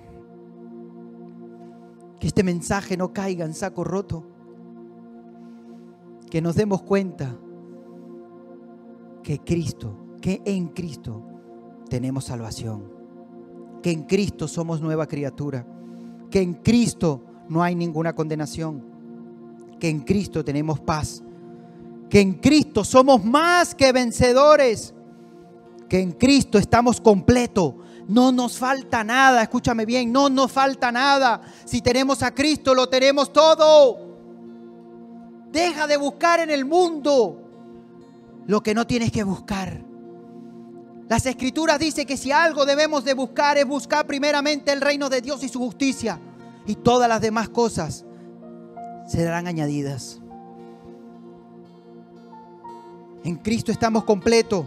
[2.21, 4.25] Que este mensaje no caiga en saco roto.
[6.31, 7.37] Que nos demos cuenta
[9.25, 11.25] que Cristo, que en Cristo
[11.89, 13.00] tenemos salvación
[13.83, 15.67] que en Cristo somos nueva criatura,
[16.31, 18.85] que en Cristo no hay ninguna condenación,
[19.79, 21.23] que en Cristo tenemos paz,
[22.09, 24.95] que en Cristo somos más que vencedores,
[25.89, 27.75] que en Cristo estamos completos.
[28.07, 31.41] No nos falta nada, escúchame bien, no nos falta nada.
[31.65, 34.11] Si tenemos a Cristo, lo tenemos todo.
[35.53, 37.41] Deja de buscar en el mundo
[38.47, 39.90] lo que no tienes que buscar.
[41.11, 45.21] Las escrituras dicen que si algo debemos de buscar es buscar primeramente el reino de
[45.21, 46.21] Dios y su justicia.
[46.67, 48.05] Y todas las demás cosas
[49.09, 50.21] serán añadidas.
[53.25, 54.65] En Cristo estamos completos.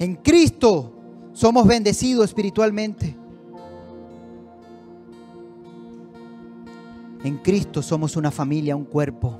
[0.00, 0.92] En Cristo
[1.32, 3.16] somos bendecidos espiritualmente.
[7.22, 9.38] En Cristo somos una familia, un cuerpo.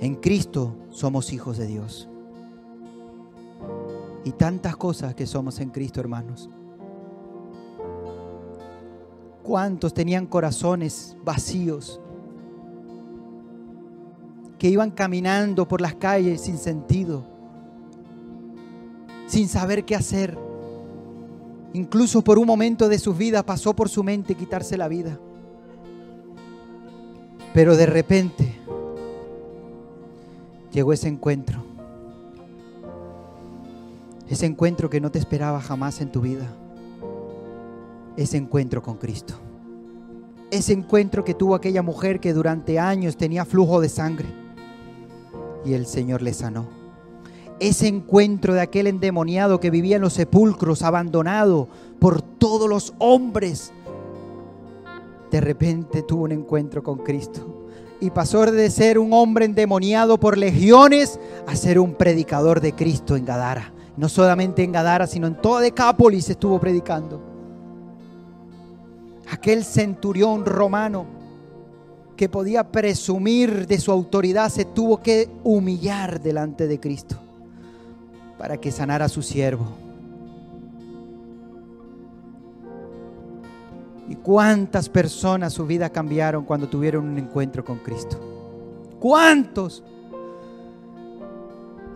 [0.00, 2.08] En Cristo somos hijos de Dios
[4.24, 6.48] y tantas cosas que somos en Cristo, hermanos.
[9.42, 12.00] ¿Cuántos tenían corazones vacíos?
[14.58, 17.26] Que iban caminando por las calles sin sentido,
[19.26, 20.38] sin saber qué hacer.
[21.74, 25.18] Incluso por un momento de su vida pasó por su mente quitarse la vida.
[27.52, 28.54] Pero de repente
[30.72, 31.73] llegó ese encuentro
[34.28, 36.46] ese encuentro que no te esperaba jamás en tu vida.
[38.16, 39.34] Ese encuentro con Cristo.
[40.50, 44.28] Ese encuentro que tuvo aquella mujer que durante años tenía flujo de sangre.
[45.64, 46.68] Y el Señor le sanó.
[47.60, 51.68] Ese encuentro de aquel endemoniado que vivía en los sepulcros, abandonado
[51.98, 53.72] por todos los hombres.
[55.30, 57.66] De repente tuvo un encuentro con Cristo
[58.00, 63.16] y pasó de ser un hombre endemoniado por legiones a ser un predicador de Cristo
[63.16, 63.73] en Gadara.
[63.96, 67.22] No solamente en Gadara, sino en toda Decápolis estuvo predicando.
[69.30, 71.06] Aquel centurión romano
[72.16, 77.16] que podía presumir de su autoridad se tuvo que humillar delante de Cristo
[78.38, 79.66] para que sanara a su siervo.
[84.08, 88.18] ¿Y cuántas personas su vida cambiaron cuando tuvieron un encuentro con Cristo?
[89.00, 89.82] ¿Cuántos?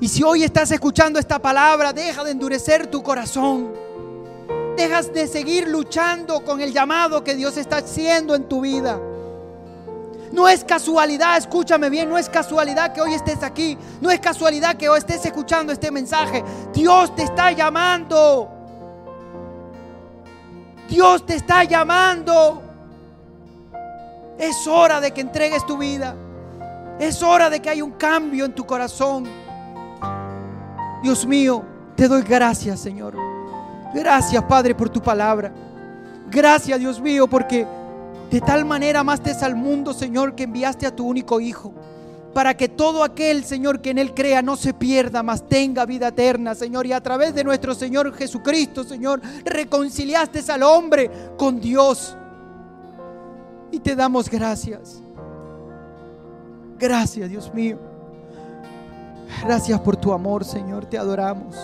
[0.00, 3.72] Y si hoy estás escuchando esta palabra, deja de endurecer tu corazón.
[4.76, 9.00] Dejas de seguir luchando con el llamado que Dios está haciendo en tu vida.
[10.30, 13.76] No es casualidad, escúchame bien, no es casualidad que hoy estés aquí.
[14.00, 16.44] No es casualidad que hoy estés escuchando este mensaje.
[16.72, 18.48] Dios te está llamando.
[20.88, 22.62] Dios te está llamando.
[24.38, 26.14] Es hora de que entregues tu vida.
[27.00, 29.26] Es hora de que haya un cambio en tu corazón.
[31.02, 31.62] Dios mío,
[31.96, 33.14] te doy gracias, Señor.
[33.94, 35.52] Gracias, Padre, por tu palabra.
[36.30, 37.66] Gracias, Dios mío, porque
[38.30, 41.72] de tal manera amaste al mundo, Señor, que enviaste a tu único Hijo.
[42.34, 46.08] Para que todo aquel, Señor, que en Él crea no se pierda, mas tenga vida
[46.08, 46.86] eterna, Señor.
[46.86, 52.16] Y a través de nuestro Señor Jesucristo, Señor, reconciliaste al hombre con Dios.
[53.72, 55.00] Y te damos gracias.
[56.78, 57.87] Gracias, Dios mío.
[59.44, 61.56] Gracias por tu amor, Señor, te adoramos.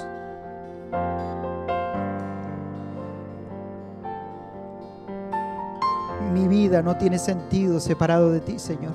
[6.32, 8.92] Mi vida no tiene sentido separado de ti, Señor.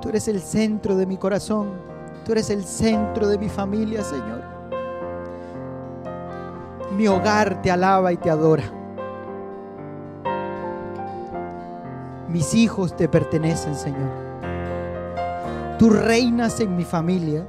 [0.00, 1.68] Tú eres el centro de mi corazón.
[2.24, 4.42] Tú eres el centro de mi familia, Señor.
[6.96, 8.64] Mi hogar te alaba y te adora.
[12.28, 14.29] Mis hijos te pertenecen, Señor.
[15.80, 17.46] Tú reinas en mi familia.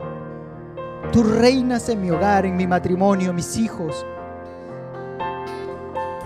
[1.12, 4.06] Tú reinas en mi hogar, en mi matrimonio, mis hijos.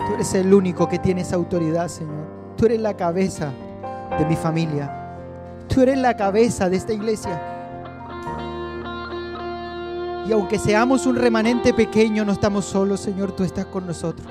[0.06, 2.54] Tú eres el único que tiene esa autoridad, Señor.
[2.56, 3.52] Tú eres la cabeza
[4.16, 5.18] de mi familia.
[5.66, 7.42] Tú eres la cabeza de esta iglesia.
[10.28, 14.28] Y aunque seamos un remanente pequeño, no estamos solos, Señor, tú estás con nosotros.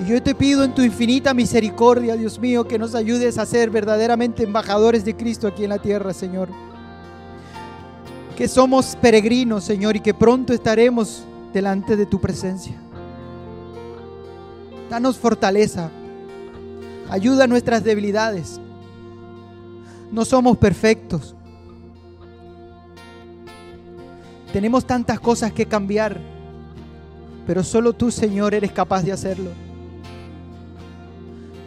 [0.00, 3.68] Y yo te pido en tu infinita misericordia, Dios mío, que nos ayudes a ser
[3.68, 6.48] verdaderamente embajadores de Cristo aquí en la tierra, Señor.
[8.34, 12.74] Que somos peregrinos, Señor, y que pronto estaremos delante de tu presencia.
[14.88, 15.90] Danos fortaleza.
[17.10, 18.58] Ayuda a nuestras debilidades.
[20.10, 21.34] No somos perfectos.
[24.50, 26.18] Tenemos tantas cosas que cambiar,
[27.46, 29.50] pero solo tú, Señor, eres capaz de hacerlo.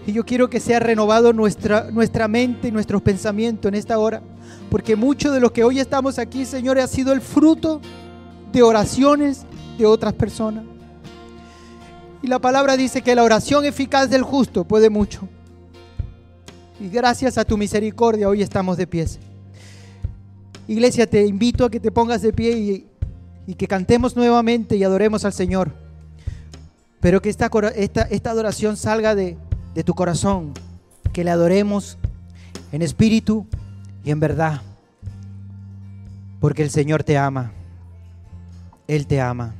[0.06, 4.22] Y yo quiero que sea renovado nuestra, nuestra mente y nuestros pensamientos en esta hora.
[4.70, 7.80] Porque mucho de lo que hoy estamos aquí, Señor, ha sido el fruto
[8.52, 9.46] de oraciones
[9.78, 10.66] de otras personas.
[12.22, 15.28] Y la palabra dice que la oración eficaz del justo puede mucho.
[16.80, 19.20] Y gracias a tu misericordia hoy estamos de pies.
[20.68, 22.88] Iglesia, te invito a que te pongas de pie y,
[23.48, 25.72] y que cantemos nuevamente y adoremos al Señor.
[27.00, 29.38] Pero que esta, esta, esta adoración salga de,
[29.74, 30.54] de tu corazón,
[31.12, 31.98] que le adoremos
[32.72, 33.48] en espíritu
[34.04, 34.62] y en verdad,
[36.40, 37.52] porque el Señor te ama,
[38.88, 39.56] Él te ama.